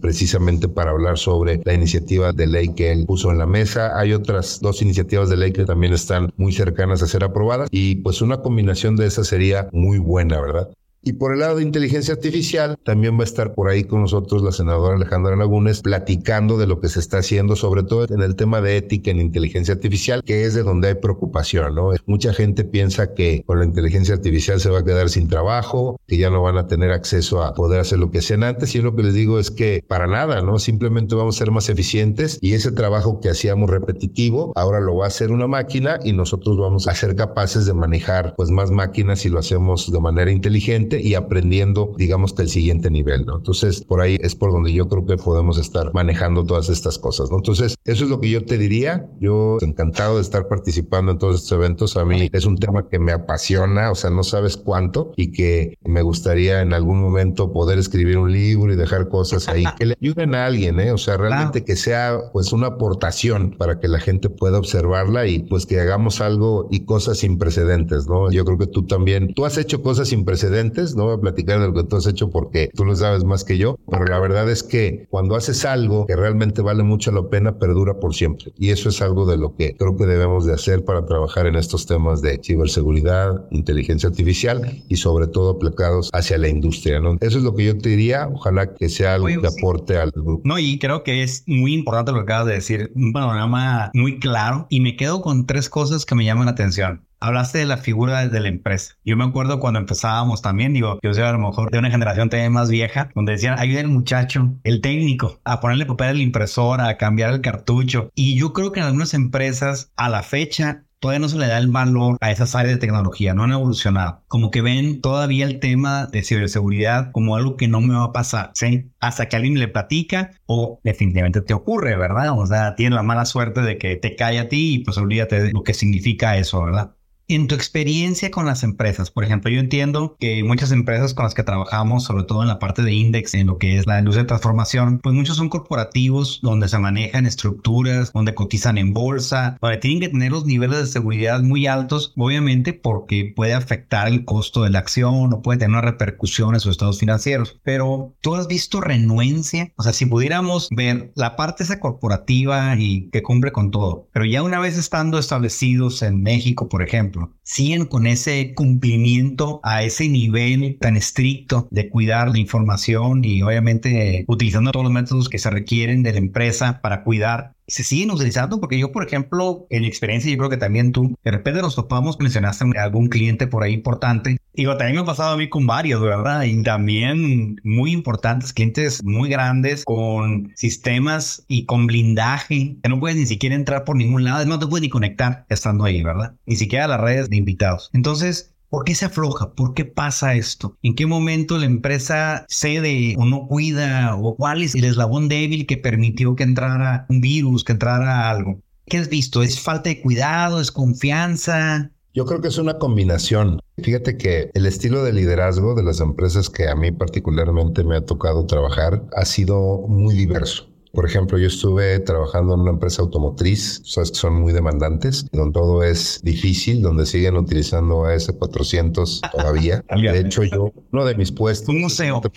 Precisamente 0.00 0.68
para 0.68 0.90
hablar 0.90 1.18
sobre 1.18 1.60
la 1.64 1.74
iniciativa 1.74 2.32
de 2.32 2.46
ley 2.46 2.74
que 2.74 2.92
él 2.92 3.06
puso 3.06 3.30
en 3.30 3.38
la 3.38 3.46
mesa. 3.46 3.98
Hay 3.98 4.12
otras 4.12 4.60
dos 4.60 4.82
iniciativas 4.82 5.28
de 5.28 5.36
ley 5.36 5.52
que 5.52 5.64
también 5.64 5.92
están 5.92 6.32
muy 6.36 6.52
cercanas 6.52 7.02
a 7.02 7.06
ser 7.06 7.24
aprobadas 7.24 7.68
y 7.70 7.96
pues 7.96 8.22
una 8.22 8.42
combinación 8.42 8.96
de 8.96 9.06
esas 9.06 9.26
sería 9.26 9.68
muy 9.72 9.98
buena, 9.98 10.40
¿verdad? 10.40 10.68
Y 11.02 11.12
por 11.14 11.32
el 11.32 11.38
lado 11.40 11.56
de 11.56 11.62
inteligencia 11.62 12.14
artificial, 12.14 12.76
también 12.82 13.16
va 13.16 13.20
a 13.20 13.24
estar 13.24 13.54
por 13.54 13.68
ahí 13.68 13.84
con 13.84 14.00
nosotros 14.00 14.42
la 14.42 14.50
senadora 14.50 14.96
Alejandra 14.96 15.36
Lagunes 15.36 15.80
platicando 15.80 16.58
de 16.58 16.66
lo 16.66 16.80
que 16.80 16.88
se 16.88 16.98
está 16.98 17.18
haciendo, 17.18 17.54
sobre 17.54 17.84
todo 17.84 18.06
en 18.12 18.22
el 18.22 18.34
tema 18.34 18.60
de 18.60 18.76
ética 18.76 19.12
en 19.12 19.20
inteligencia 19.20 19.74
artificial, 19.74 20.22
que 20.24 20.44
es 20.44 20.54
de 20.54 20.64
donde 20.64 20.88
hay 20.88 20.94
preocupación, 20.94 21.74
¿no? 21.74 21.92
Mucha 22.06 22.32
gente 22.32 22.64
piensa 22.64 23.14
que 23.14 23.44
con 23.46 23.60
la 23.60 23.64
inteligencia 23.64 24.14
artificial 24.14 24.60
se 24.60 24.70
va 24.70 24.80
a 24.80 24.84
quedar 24.84 25.08
sin 25.08 25.28
trabajo, 25.28 26.00
que 26.08 26.16
ya 26.16 26.30
no 26.30 26.42
van 26.42 26.58
a 26.58 26.66
tener 26.66 26.90
acceso 26.90 27.42
a 27.42 27.54
poder 27.54 27.80
hacer 27.80 27.98
lo 27.98 28.10
que 28.10 28.18
hacían 28.18 28.42
antes. 28.42 28.74
Y 28.74 28.80
lo 28.80 28.96
que 28.96 29.04
les 29.04 29.14
digo 29.14 29.38
es 29.38 29.50
que 29.50 29.84
para 29.86 30.06
nada, 30.08 30.42
¿no? 30.42 30.58
Simplemente 30.58 31.14
vamos 31.14 31.36
a 31.36 31.38
ser 31.38 31.52
más 31.52 31.68
eficientes 31.68 32.38
y 32.40 32.54
ese 32.54 32.72
trabajo 32.72 33.20
que 33.20 33.28
hacíamos 33.28 33.70
repetitivo, 33.70 34.52
ahora 34.56 34.80
lo 34.80 34.96
va 34.96 35.04
a 35.04 35.08
hacer 35.08 35.30
una 35.30 35.46
máquina 35.46 36.00
y 36.02 36.12
nosotros 36.12 36.58
vamos 36.58 36.88
a 36.88 36.94
ser 36.94 37.14
capaces 37.14 37.66
de 37.66 37.74
manejar 37.74 38.34
pues 38.36 38.50
más 38.50 38.70
máquinas 38.70 39.20
si 39.20 39.28
lo 39.28 39.38
hacemos 39.38 39.90
de 39.90 40.00
manera 40.00 40.30
inteligente 40.30 40.85
y 40.90 41.14
aprendiendo, 41.14 41.94
digamos, 41.96 42.32
que 42.32 42.42
el 42.42 42.48
siguiente 42.48 42.90
nivel, 42.90 43.26
¿no? 43.26 43.36
Entonces, 43.36 43.82
por 43.82 44.00
ahí 44.00 44.18
es 44.20 44.34
por 44.34 44.52
donde 44.52 44.72
yo 44.72 44.88
creo 44.88 45.06
que 45.06 45.16
podemos 45.16 45.58
estar 45.58 45.92
manejando 45.94 46.44
todas 46.44 46.68
estas 46.68 46.98
cosas, 46.98 47.30
¿no? 47.30 47.38
Entonces, 47.38 47.76
eso 47.84 48.04
es 48.04 48.10
lo 48.10 48.20
que 48.20 48.30
yo 48.30 48.44
te 48.44 48.58
diría. 48.58 49.08
Yo 49.20 49.58
encantado 49.60 50.16
de 50.16 50.22
estar 50.22 50.48
participando 50.48 51.12
en 51.12 51.18
todos 51.18 51.36
estos 51.36 51.52
eventos. 51.52 51.96
A 51.96 52.04
mí 52.04 52.28
es 52.32 52.44
un 52.46 52.56
tema 52.56 52.88
que 52.88 52.98
me 52.98 53.12
apasiona, 53.12 53.90
o 53.90 53.94
sea, 53.94 54.10
no 54.10 54.22
sabes 54.22 54.56
cuánto 54.56 55.12
y 55.16 55.32
que 55.32 55.78
me 55.84 56.02
gustaría 56.02 56.60
en 56.60 56.72
algún 56.72 57.00
momento 57.00 57.52
poder 57.52 57.78
escribir 57.78 58.18
un 58.18 58.32
libro 58.32 58.72
y 58.72 58.76
dejar 58.76 59.08
cosas 59.08 59.48
ahí 59.48 59.64
que 59.78 59.86
le 59.86 59.96
ayuden 60.00 60.34
a 60.34 60.46
alguien, 60.46 60.80
¿eh? 60.80 60.92
O 60.92 60.98
sea, 60.98 61.16
realmente 61.16 61.64
que 61.64 61.76
sea 61.76 62.18
pues 62.32 62.52
una 62.52 62.68
aportación 62.68 63.56
para 63.58 63.78
que 63.80 63.88
la 63.88 64.00
gente 64.00 64.30
pueda 64.30 64.58
observarla 64.58 65.26
y 65.26 65.40
pues 65.40 65.66
que 65.66 65.80
hagamos 65.80 66.20
algo 66.20 66.68
y 66.70 66.84
cosas 66.84 67.18
sin 67.18 67.38
precedentes, 67.38 68.06
¿no? 68.06 68.30
Yo 68.30 68.44
creo 68.44 68.58
que 68.58 68.66
tú 68.66 68.86
también, 68.86 69.32
tú 69.34 69.44
has 69.44 69.58
hecho 69.58 69.82
cosas 69.82 70.08
sin 70.08 70.24
precedentes 70.24 70.75
no 70.94 71.04
voy 71.04 71.14
a 71.14 71.20
platicar 71.20 71.60
de 71.60 71.68
lo 71.68 71.74
que 71.74 71.84
tú 71.84 71.96
has 71.96 72.06
hecho 72.06 72.30
porque 72.30 72.70
tú 72.74 72.84
lo 72.84 72.94
sabes 72.94 73.24
más 73.24 73.44
que 73.44 73.58
yo, 73.58 73.78
pero 73.90 74.04
la 74.04 74.18
verdad 74.18 74.50
es 74.50 74.62
que 74.62 75.06
cuando 75.10 75.36
haces 75.36 75.64
algo 75.64 76.06
que 76.06 76.16
realmente 76.16 76.62
vale 76.62 76.82
mucho 76.82 77.10
la 77.12 77.28
pena, 77.28 77.58
perdura 77.58 77.98
por 77.98 78.14
siempre. 78.14 78.52
Y 78.58 78.70
eso 78.70 78.88
es 78.88 79.00
algo 79.02 79.26
de 79.26 79.36
lo 79.36 79.56
que 79.56 79.76
creo 79.76 79.96
que 79.96 80.06
debemos 80.06 80.46
de 80.46 80.54
hacer 80.54 80.84
para 80.84 81.06
trabajar 81.06 81.46
en 81.46 81.56
estos 81.56 81.86
temas 81.86 82.22
de 82.22 82.40
ciberseguridad, 82.42 83.46
inteligencia 83.50 84.08
artificial 84.08 84.82
y 84.88 84.96
sobre 84.96 85.26
todo 85.26 85.50
aplicados 85.50 86.10
hacia 86.12 86.38
la 86.38 86.48
industria, 86.48 87.00
¿no? 87.00 87.16
Eso 87.20 87.38
es 87.38 87.44
lo 87.44 87.54
que 87.54 87.64
yo 87.64 87.78
te 87.78 87.90
diría. 87.90 88.28
Ojalá 88.32 88.74
que 88.74 88.88
sea 88.88 89.14
algo 89.14 89.28
que 89.28 89.46
aporte 89.46 89.96
al 89.96 90.10
grupo. 90.10 90.42
No, 90.44 90.58
y 90.58 90.78
creo 90.78 91.02
que 91.02 91.22
es 91.22 91.44
muy 91.46 91.74
importante 91.74 92.12
lo 92.12 92.18
que 92.18 92.24
acabas 92.24 92.46
de 92.46 92.54
decir. 92.54 92.92
Un 92.94 93.12
panorama 93.12 93.90
muy 93.94 94.18
claro 94.18 94.66
y 94.68 94.80
me 94.80 94.96
quedo 94.96 95.22
con 95.22 95.46
tres 95.46 95.68
cosas 95.68 96.04
que 96.04 96.14
me 96.14 96.24
llaman 96.24 96.46
la 96.46 96.52
atención. 96.52 97.06
Hablaste 97.26 97.58
de 97.58 97.66
la 97.66 97.76
figura 97.76 98.28
de 98.28 98.38
la 98.38 98.46
empresa. 98.46 98.94
Yo 99.04 99.16
me 99.16 99.24
acuerdo 99.24 99.58
cuando 99.58 99.80
empezábamos 99.80 100.42
también, 100.42 100.72
digo, 100.72 101.00
yo 101.02 101.12
soy 101.12 101.24
a 101.24 101.32
lo 101.32 101.40
mejor 101.40 101.72
de 101.72 101.78
una 101.80 101.90
generación 101.90 102.30
también 102.30 102.52
más 102.52 102.70
vieja, 102.70 103.10
donde 103.16 103.32
decían, 103.32 103.58
ayuda 103.58 103.80
el 103.80 103.88
muchacho, 103.88 104.54
el 104.62 104.80
técnico, 104.80 105.40
a 105.42 105.58
ponerle 105.58 105.86
papel 105.86 106.06
a 106.06 106.12
la 106.12 106.22
impresora, 106.22 106.86
a 106.86 106.96
cambiar 106.98 107.32
el 107.32 107.40
cartucho. 107.40 108.10
Y 108.14 108.38
yo 108.38 108.52
creo 108.52 108.70
que 108.70 108.78
en 108.78 108.86
algunas 108.86 109.12
empresas, 109.12 109.90
a 109.96 110.08
la 110.08 110.22
fecha, 110.22 110.84
todavía 111.00 111.18
no 111.18 111.28
se 111.28 111.38
le 111.38 111.48
da 111.48 111.58
el 111.58 111.66
valor 111.66 112.16
a 112.20 112.30
esas 112.30 112.54
áreas 112.54 112.76
de 112.76 112.80
tecnología, 112.80 113.34
no 113.34 113.42
han 113.42 113.52
evolucionado. 113.52 114.22
Como 114.28 114.50
que 114.50 114.62
ven 114.62 115.00
todavía 115.00 115.46
el 115.46 115.58
tema 115.58 116.06
de 116.06 116.22
ciberseguridad 116.22 117.10
como 117.12 117.36
algo 117.36 117.56
que 117.56 117.68
no 117.68 117.80
me 117.80 117.94
va 117.94 118.04
a 118.04 118.12
pasar, 118.12 118.52
¿sí? 118.54 118.90
Hasta 119.00 119.28
que 119.28 119.36
alguien 119.36 119.58
le 119.58 119.68
platica 119.68 120.30
o 120.46 120.80
definitivamente 120.84 121.40
te 121.40 121.54
ocurre, 121.54 121.96
¿verdad? 121.96 122.38
O 122.38 122.46
sea, 122.46 122.74
tienes 122.76 122.94
la 122.94 123.02
mala 123.02 123.24
suerte 123.24 123.62
de 123.62 123.78
que 123.78 123.96
te 123.96 124.16
cae 124.16 124.38
a 124.38 124.48
ti 124.48 124.74
y 124.74 124.78
pues 124.84 124.96
olvídate 124.96 125.42
de 125.42 125.52
lo 125.52 125.62
que 125.62 125.74
significa 125.74 126.38
eso, 126.38 126.62
¿verdad? 126.64 126.95
En 127.28 127.48
tu 127.48 127.56
experiencia 127.56 128.30
con 128.30 128.46
las 128.46 128.62
empresas, 128.62 129.10
por 129.10 129.24
ejemplo, 129.24 129.50
yo 129.50 129.58
entiendo 129.58 130.16
que 130.20 130.44
muchas 130.44 130.70
empresas 130.70 131.12
con 131.12 131.24
las 131.24 131.34
que 131.34 131.42
trabajamos, 131.42 132.04
sobre 132.04 132.22
todo 132.22 132.42
en 132.42 132.46
la 132.46 132.60
parte 132.60 132.82
de 132.82 132.92
index, 132.92 133.34
en 133.34 133.48
lo 133.48 133.58
que 133.58 133.78
es 133.78 133.86
la 133.88 133.98
industria 133.98 134.22
de 134.22 134.28
transformación, 134.28 135.00
pues 135.02 135.12
muchos 135.12 135.36
son 135.36 135.48
corporativos 135.48 136.38
donde 136.40 136.68
se 136.68 136.78
manejan 136.78 137.26
estructuras, 137.26 138.12
donde 138.12 138.32
cotizan 138.32 138.78
en 138.78 138.92
bolsa, 138.92 139.58
donde 139.60 139.78
tienen 139.78 139.98
que 139.98 140.08
tener 140.08 140.30
los 140.30 140.46
niveles 140.46 140.78
de 140.78 140.86
seguridad 140.86 141.42
muy 141.42 141.66
altos, 141.66 142.12
obviamente 142.16 142.74
porque 142.74 143.32
puede 143.34 143.54
afectar 143.54 144.06
el 144.06 144.24
costo 144.24 144.62
de 144.62 144.70
la 144.70 144.78
acción 144.78 145.32
o 145.32 145.42
puede 145.42 145.58
tener 145.58 145.70
una 145.70 145.80
repercusión 145.80 146.54
en 146.54 146.60
sus 146.60 146.70
estados 146.70 147.00
financieros. 147.00 147.58
Pero 147.64 148.14
tú 148.20 148.36
has 148.36 148.46
visto 148.46 148.80
renuencia, 148.80 149.72
o 149.74 149.82
sea, 149.82 149.92
si 149.92 150.06
pudiéramos 150.06 150.68
ver 150.70 151.10
la 151.16 151.34
parte 151.34 151.64
esa 151.64 151.80
corporativa 151.80 152.76
y 152.78 153.10
que 153.10 153.24
cumple 153.24 153.50
con 153.50 153.72
todo, 153.72 154.08
pero 154.12 154.24
ya 154.26 154.44
una 154.44 154.60
vez 154.60 154.78
estando 154.78 155.18
establecidos 155.18 156.02
en 156.02 156.22
México, 156.22 156.68
por 156.68 156.84
ejemplo, 156.84 157.15
siguen 157.42 157.86
con 157.86 158.06
ese 158.06 158.54
cumplimiento 158.54 159.60
a 159.62 159.82
ese 159.82 160.08
nivel 160.08 160.78
tan 160.80 160.96
estricto 160.96 161.68
de 161.70 161.88
cuidar 161.88 162.30
la 162.30 162.38
información 162.38 163.24
y 163.24 163.42
obviamente 163.42 164.24
utilizando 164.28 164.72
todos 164.72 164.84
los 164.84 164.92
métodos 164.92 165.28
que 165.28 165.38
se 165.38 165.50
requieren 165.50 166.02
de 166.02 166.12
la 166.12 166.18
empresa 166.18 166.80
para 166.82 167.02
cuidar 167.02 167.55
se 167.66 167.84
siguen 167.84 168.10
utilizando 168.10 168.60
porque 168.60 168.78
yo, 168.78 168.92
por 168.92 169.04
ejemplo, 169.04 169.66
en 169.70 169.82
mi 169.82 169.88
experiencia, 169.88 170.30
yo 170.30 170.38
creo 170.38 170.50
que 170.50 170.56
también 170.56 170.92
tú, 170.92 171.16
de 171.24 171.30
repente 171.30 171.62
nos 171.62 171.74
topamos, 171.74 172.18
mencionaste 172.18 172.64
a 172.78 172.82
algún 172.82 173.08
cliente 173.08 173.46
por 173.46 173.62
ahí 173.62 173.72
importante. 173.72 174.38
Digo, 174.54 174.76
también 174.76 174.96
me 174.96 175.02
ha 175.02 175.04
pasado 175.04 175.34
a 175.34 175.36
mí 175.36 175.48
con 175.48 175.66
varios, 175.66 176.00
¿verdad? 176.00 176.44
Y 176.44 176.62
también 176.62 177.60
muy 177.62 177.92
importantes, 177.92 178.52
clientes 178.52 179.04
muy 179.04 179.28
grandes 179.28 179.84
con 179.84 180.52
sistemas 180.54 181.44
y 181.48 181.66
con 181.66 181.86
blindaje, 181.86 182.76
que 182.82 182.88
no 182.88 182.98
puedes 182.98 183.18
ni 183.18 183.26
siquiera 183.26 183.54
entrar 183.54 183.84
por 183.84 183.96
ningún 183.96 184.24
lado, 184.24 184.44
no 184.46 184.58
te 184.58 184.66
puedes 184.66 184.82
ni 184.82 184.88
conectar 184.88 185.44
estando 185.48 185.84
ahí, 185.84 186.02
¿verdad? 186.02 186.34
Ni 186.46 186.56
siquiera 186.56 186.88
las 186.88 187.00
redes 187.00 187.28
de 187.28 187.36
invitados. 187.36 187.90
Entonces, 187.92 188.55
¿Por 188.68 188.84
qué 188.84 188.94
se 188.94 189.04
afloja? 189.04 189.52
¿Por 189.52 189.74
qué 189.74 189.84
pasa 189.84 190.34
esto? 190.34 190.76
¿En 190.82 190.94
qué 190.94 191.06
momento 191.06 191.58
la 191.58 191.66
empresa 191.66 192.44
cede 192.48 193.14
o 193.16 193.24
no 193.24 193.46
cuida? 193.46 194.16
¿O 194.16 194.36
cuál 194.36 194.62
es 194.62 194.74
el 194.74 194.84
eslabón 194.84 195.28
débil 195.28 195.66
que 195.66 195.76
permitió 195.76 196.34
que 196.34 196.42
entrara 196.42 197.06
un 197.08 197.20
virus, 197.20 197.64
que 197.64 197.72
entrara 197.72 198.28
algo? 198.28 198.60
¿Qué 198.86 198.98
has 198.98 199.08
visto? 199.08 199.42
¿Es 199.42 199.60
falta 199.60 199.88
de 199.90 200.00
cuidado? 200.00 200.60
¿Es 200.60 200.72
confianza? 200.72 201.90
Yo 202.14 202.24
creo 202.24 202.40
que 202.40 202.48
es 202.48 202.58
una 202.58 202.78
combinación. 202.78 203.60
Fíjate 203.76 204.16
que 204.16 204.50
el 204.54 204.64
estilo 204.64 205.04
de 205.04 205.12
liderazgo 205.12 205.74
de 205.74 205.82
las 205.82 206.00
empresas 206.00 206.48
que 206.48 206.68
a 206.68 206.74
mí 206.74 206.90
particularmente 206.90 207.84
me 207.84 207.96
ha 207.96 208.04
tocado 208.04 208.46
trabajar 208.46 209.04
ha 209.14 209.24
sido 209.24 209.86
muy 209.86 210.14
diverso. 210.14 210.68
Por 210.92 211.06
ejemplo, 211.06 211.38
yo 211.38 211.48
estuve 211.48 211.98
trabajando 212.00 212.54
en 212.54 212.60
una 212.60 212.70
empresa 212.70 213.02
automotriz, 213.02 213.82
sabes 213.84 214.10
que 214.10 214.16
son 214.16 214.40
muy 214.40 214.52
demandantes, 214.52 215.26
donde 215.32 215.52
todo 215.52 215.82
es 215.82 216.20
difícil, 216.22 216.82
donde 216.82 217.06
siguen 217.06 217.36
utilizando 217.36 218.04
AS400 218.04 219.30
todavía. 219.30 219.84
De 219.90 220.20
hecho, 220.20 220.42
yo, 220.44 220.72
uno 220.92 221.04
de 221.04 221.14
mis 221.14 221.32
puestos... 221.32 221.68
Un 221.68 221.82
museo. 221.82 222.22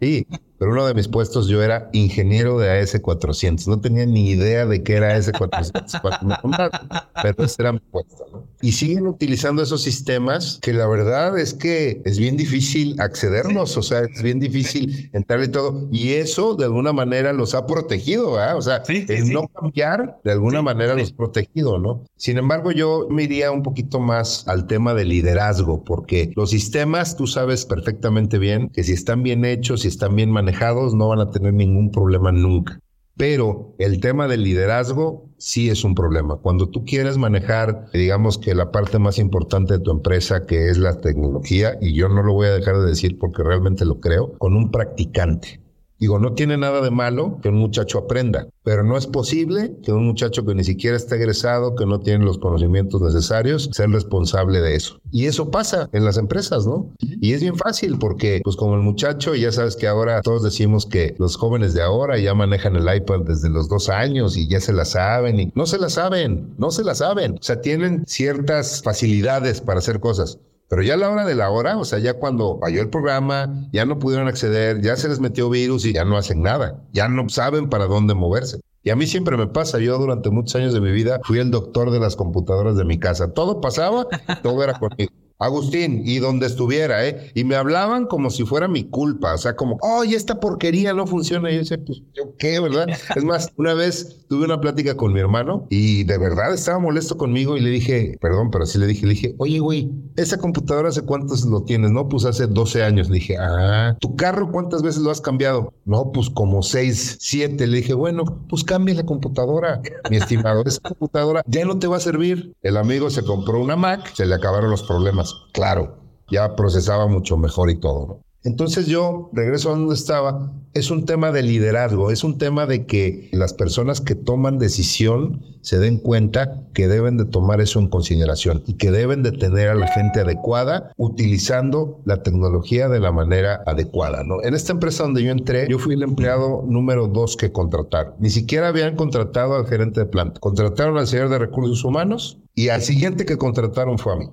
Sí, 0.00 0.26
pero 0.60 0.72
uno 0.72 0.86
de 0.86 0.92
mis 0.92 1.08
puestos 1.08 1.48
yo 1.48 1.62
era 1.62 1.88
ingeniero 1.94 2.58
de 2.58 2.82
AS400. 2.82 3.66
No 3.66 3.80
tenía 3.80 4.04
ni 4.04 4.28
idea 4.28 4.66
de 4.66 4.82
qué 4.82 4.96
era 4.96 5.16
AS400 5.16 7.00
pero 7.22 7.44
ese 7.44 7.62
era 7.62 7.72
mi 7.72 7.78
puesto. 7.78 8.26
¿no? 8.30 8.46
Y 8.60 8.72
siguen 8.72 9.06
utilizando 9.06 9.62
esos 9.62 9.82
sistemas 9.82 10.58
que 10.60 10.74
la 10.74 10.86
verdad 10.86 11.38
es 11.38 11.54
que 11.54 12.02
es 12.04 12.18
bien 12.18 12.36
difícil 12.36 13.00
accedernos, 13.00 13.74
o 13.78 13.82
sea, 13.82 14.00
es 14.00 14.22
bien 14.22 14.38
difícil 14.38 15.08
entrar 15.14 15.42
y 15.42 15.48
todo. 15.48 15.88
Y 15.90 16.10
eso 16.10 16.54
de 16.56 16.66
alguna 16.66 16.92
manera 16.92 17.32
los 17.32 17.54
ha 17.54 17.66
protegido, 17.66 18.32
¿verdad? 18.32 18.58
O 18.58 18.62
sea, 18.62 18.82
el 18.86 19.32
no 19.32 19.48
cambiar 19.48 20.20
de 20.24 20.32
alguna 20.32 20.60
manera 20.60 20.94
los 20.94 21.12
ha 21.12 21.16
protegido, 21.16 21.78
¿no? 21.78 22.04
Sin 22.16 22.36
embargo, 22.36 22.70
yo 22.70 23.06
me 23.08 23.22
iría 23.22 23.50
un 23.50 23.62
poquito 23.62 23.98
más 23.98 24.46
al 24.46 24.66
tema 24.66 24.92
de 24.92 25.06
liderazgo, 25.06 25.82
porque 25.82 26.30
los 26.36 26.50
sistemas, 26.50 27.16
tú 27.16 27.26
sabes 27.26 27.64
perfectamente 27.64 28.36
bien 28.36 28.68
que 28.68 28.84
si 28.84 28.92
están 28.92 29.22
bien 29.22 29.46
hechos, 29.46 29.80
si 29.80 29.88
están 29.88 30.14
bien 30.16 30.30
manejados, 30.30 30.49
no 30.94 31.08
van 31.08 31.20
a 31.20 31.30
tener 31.30 31.54
ningún 31.54 31.90
problema 31.90 32.32
nunca. 32.32 32.80
Pero 33.16 33.74
el 33.78 34.00
tema 34.00 34.28
del 34.28 34.44
liderazgo 34.44 35.28
sí 35.36 35.68
es 35.68 35.84
un 35.84 35.94
problema. 35.94 36.36
Cuando 36.36 36.70
tú 36.70 36.84
quieres 36.84 37.18
manejar, 37.18 37.90
digamos 37.92 38.38
que 38.38 38.54
la 38.54 38.70
parte 38.70 38.98
más 38.98 39.18
importante 39.18 39.74
de 39.74 39.80
tu 39.80 39.90
empresa, 39.90 40.46
que 40.46 40.70
es 40.70 40.78
la 40.78 41.00
tecnología, 41.00 41.76
y 41.80 41.92
yo 41.92 42.08
no 42.08 42.22
lo 42.22 42.32
voy 42.32 42.46
a 42.46 42.52
dejar 42.52 42.78
de 42.78 42.86
decir 42.86 43.18
porque 43.18 43.42
realmente 43.42 43.84
lo 43.84 44.00
creo, 44.00 44.32
con 44.38 44.56
un 44.56 44.70
practicante. 44.70 45.60
Digo, 46.00 46.18
no 46.18 46.32
tiene 46.32 46.56
nada 46.56 46.80
de 46.80 46.90
malo 46.90 47.38
que 47.42 47.50
un 47.50 47.56
muchacho 47.56 47.98
aprenda, 47.98 48.48
pero 48.64 48.82
no 48.82 48.96
es 48.96 49.06
posible 49.06 49.76
que 49.82 49.92
un 49.92 50.06
muchacho 50.06 50.46
que 50.46 50.54
ni 50.54 50.64
siquiera 50.64 50.96
está 50.96 51.16
egresado, 51.16 51.74
que 51.74 51.84
no 51.84 52.00
tiene 52.00 52.24
los 52.24 52.38
conocimientos 52.38 53.02
necesarios, 53.02 53.68
sea 53.72 53.84
el 53.84 53.92
responsable 53.92 54.62
de 54.62 54.76
eso. 54.76 54.98
Y 55.12 55.26
eso 55.26 55.50
pasa 55.50 55.90
en 55.92 56.06
las 56.06 56.16
empresas, 56.16 56.66
¿no? 56.66 56.90
Y 57.00 57.34
es 57.34 57.42
bien 57.42 57.56
fácil 57.56 57.98
porque, 57.98 58.40
pues 58.42 58.56
como 58.56 58.76
el 58.76 58.80
muchacho, 58.80 59.34
ya 59.34 59.52
sabes 59.52 59.76
que 59.76 59.88
ahora 59.88 60.22
todos 60.22 60.42
decimos 60.42 60.86
que 60.86 61.14
los 61.18 61.36
jóvenes 61.36 61.74
de 61.74 61.82
ahora 61.82 62.18
ya 62.18 62.32
manejan 62.32 62.76
el 62.76 62.96
iPad 62.96 63.20
desde 63.26 63.50
los 63.50 63.68
dos 63.68 63.90
años 63.90 64.38
y 64.38 64.48
ya 64.48 64.60
se 64.60 64.72
la 64.72 64.86
saben 64.86 65.38
y 65.38 65.52
no 65.54 65.66
se 65.66 65.76
la 65.78 65.90
saben, 65.90 66.54
no 66.56 66.70
se 66.70 66.82
la 66.82 66.94
saben. 66.94 67.34
O 67.34 67.42
sea, 67.42 67.60
tienen 67.60 68.04
ciertas 68.06 68.82
facilidades 68.82 69.60
para 69.60 69.80
hacer 69.80 70.00
cosas 70.00 70.38
pero 70.70 70.84
ya 70.84 70.94
a 70.94 70.96
la 70.96 71.10
hora 71.10 71.26
de 71.26 71.34
la 71.34 71.50
hora, 71.50 71.78
o 71.78 71.84
sea, 71.84 71.98
ya 71.98 72.14
cuando 72.14 72.60
falló 72.60 72.80
el 72.80 72.90
programa, 72.90 73.68
ya 73.72 73.84
no 73.84 73.98
pudieron 73.98 74.28
acceder, 74.28 74.80
ya 74.80 74.94
se 74.94 75.08
les 75.08 75.18
metió 75.18 75.50
virus 75.50 75.84
y 75.84 75.92
ya 75.92 76.04
no 76.04 76.16
hacen 76.16 76.42
nada, 76.42 76.84
ya 76.92 77.08
no 77.08 77.28
saben 77.28 77.68
para 77.68 77.86
dónde 77.86 78.14
moverse. 78.14 78.60
Y 78.84 78.90
a 78.90 78.96
mí 78.96 79.08
siempre 79.08 79.36
me 79.36 79.48
pasa, 79.48 79.80
yo 79.80 79.98
durante 79.98 80.30
muchos 80.30 80.54
años 80.54 80.72
de 80.72 80.80
mi 80.80 80.92
vida 80.92 81.18
fui 81.24 81.40
el 81.40 81.50
doctor 81.50 81.90
de 81.90 81.98
las 81.98 82.14
computadoras 82.14 82.76
de 82.76 82.84
mi 82.84 83.00
casa. 83.00 83.32
Todo 83.32 83.60
pasaba, 83.60 84.06
todo 84.44 84.62
era 84.62 84.78
conmigo. 84.78 85.10
Agustín, 85.40 86.02
y 86.04 86.18
donde 86.18 86.46
estuviera, 86.46 87.06
¿eh? 87.06 87.32
Y 87.34 87.44
me 87.44 87.56
hablaban 87.56 88.06
como 88.06 88.28
si 88.28 88.44
fuera 88.44 88.68
mi 88.68 88.84
culpa, 88.84 89.34
o 89.34 89.38
sea, 89.38 89.56
como, 89.56 89.78
oye, 89.80 90.14
esta 90.14 90.38
porquería 90.38 90.92
no 90.92 91.06
funciona. 91.06 91.50
Y 91.50 91.54
yo 91.54 91.58
decía, 91.60 91.78
pues, 91.84 92.02
¿yo 92.14 92.36
qué, 92.38 92.60
verdad? 92.60 92.86
es 93.16 93.24
más, 93.24 93.50
una 93.56 93.72
vez 93.72 94.26
tuve 94.28 94.44
una 94.44 94.60
plática 94.60 94.96
con 94.96 95.14
mi 95.14 95.20
hermano 95.20 95.66
y 95.70 96.04
de 96.04 96.18
verdad 96.18 96.52
estaba 96.52 96.78
molesto 96.78 97.16
conmigo 97.16 97.56
y 97.56 97.60
le 97.60 97.70
dije, 97.70 98.18
perdón, 98.20 98.50
pero 98.50 98.64
así 98.64 98.78
le 98.78 98.86
dije, 98.86 99.06
le 99.06 99.14
dije, 99.14 99.34
oye, 99.38 99.58
güey, 99.60 99.90
esa 100.16 100.38
computadora 100.38 100.90
hace 100.90 101.02
cuántos 101.02 101.44
lo 101.46 101.64
tienes, 101.64 101.90
¿no? 101.90 102.08
Pues 102.08 102.26
hace 102.26 102.46
12 102.46 102.82
años. 102.82 103.08
Le 103.08 103.14
dije, 103.14 103.36
ah, 103.38 103.96
¿tu 103.98 104.16
carro 104.16 104.52
cuántas 104.52 104.82
veces 104.82 105.00
lo 105.00 105.10
has 105.10 105.22
cambiado? 105.22 105.72
No, 105.86 106.12
pues 106.12 106.28
como 106.28 106.62
6, 106.62 107.16
7. 107.18 107.66
Le 107.66 107.78
dije, 107.78 107.94
bueno, 107.94 108.44
pues 108.48 108.62
cambia 108.62 108.94
la 108.94 109.06
computadora, 109.06 109.80
mi 110.10 110.18
estimado. 110.18 110.62
Esa 110.66 110.80
computadora 110.82 111.42
ya 111.46 111.64
no 111.64 111.78
te 111.78 111.86
va 111.86 111.96
a 111.96 112.00
servir. 112.00 112.52
El 112.60 112.76
amigo 112.76 113.08
se 113.08 113.24
compró 113.24 113.58
una 113.60 113.76
Mac, 113.76 114.12
se 114.14 114.26
le 114.26 114.34
acabaron 114.34 114.70
los 114.70 114.82
problemas 114.82 115.29
claro, 115.52 115.98
ya 116.30 116.56
procesaba 116.56 117.06
mucho 117.06 117.36
mejor 117.36 117.70
y 117.70 117.80
todo. 117.80 118.20
Entonces 118.42 118.86
yo 118.86 119.28
regreso 119.34 119.68
a 119.68 119.76
donde 119.76 119.94
estaba, 119.94 120.50
es 120.72 120.90
un 120.90 121.04
tema 121.04 121.30
de 121.30 121.42
liderazgo, 121.42 122.10
es 122.10 122.24
un 122.24 122.38
tema 122.38 122.64
de 122.64 122.86
que 122.86 123.28
las 123.32 123.52
personas 123.52 124.00
que 124.00 124.14
toman 124.14 124.58
decisión 124.58 125.44
se 125.60 125.78
den 125.78 125.98
cuenta 125.98 126.64
que 126.72 126.88
deben 126.88 127.18
de 127.18 127.26
tomar 127.26 127.60
eso 127.60 127.80
en 127.80 127.88
consideración 127.88 128.62
y 128.66 128.74
que 128.74 128.90
deben 128.90 129.22
de 129.22 129.32
tener 129.32 129.68
a 129.68 129.74
la 129.74 129.88
gente 129.88 130.20
adecuada 130.20 130.90
utilizando 130.96 132.00
la 132.06 132.22
tecnología 132.22 132.88
de 132.88 133.00
la 133.00 133.12
manera 133.12 133.62
adecuada. 133.66 134.24
¿no? 134.24 134.42
En 134.42 134.54
esta 134.54 134.72
empresa 134.72 135.02
donde 135.02 135.22
yo 135.22 135.32
entré, 135.32 135.68
yo 135.68 135.78
fui 135.78 135.92
el 135.94 136.02
empleado 136.02 136.64
número 136.66 137.08
dos 137.08 137.36
que 137.36 137.52
contrataron. 137.52 138.14
Ni 138.20 138.30
siquiera 138.30 138.68
habían 138.68 138.96
contratado 138.96 139.54
al 139.54 139.66
gerente 139.66 140.00
de 140.00 140.06
planta. 140.06 140.40
Contrataron 140.40 140.96
al 140.96 141.06
señor 141.06 141.28
de 141.28 141.38
recursos 141.38 141.84
humanos 141.84 142.38
y 142.54 142.70
al 142.70 142.80
siguiente 142.80 143.26
que 143.26 143.36
contrataron 143.36 143.98
fue 143.98 144.14
a 144.14 144.16
mí. 144.16 144.30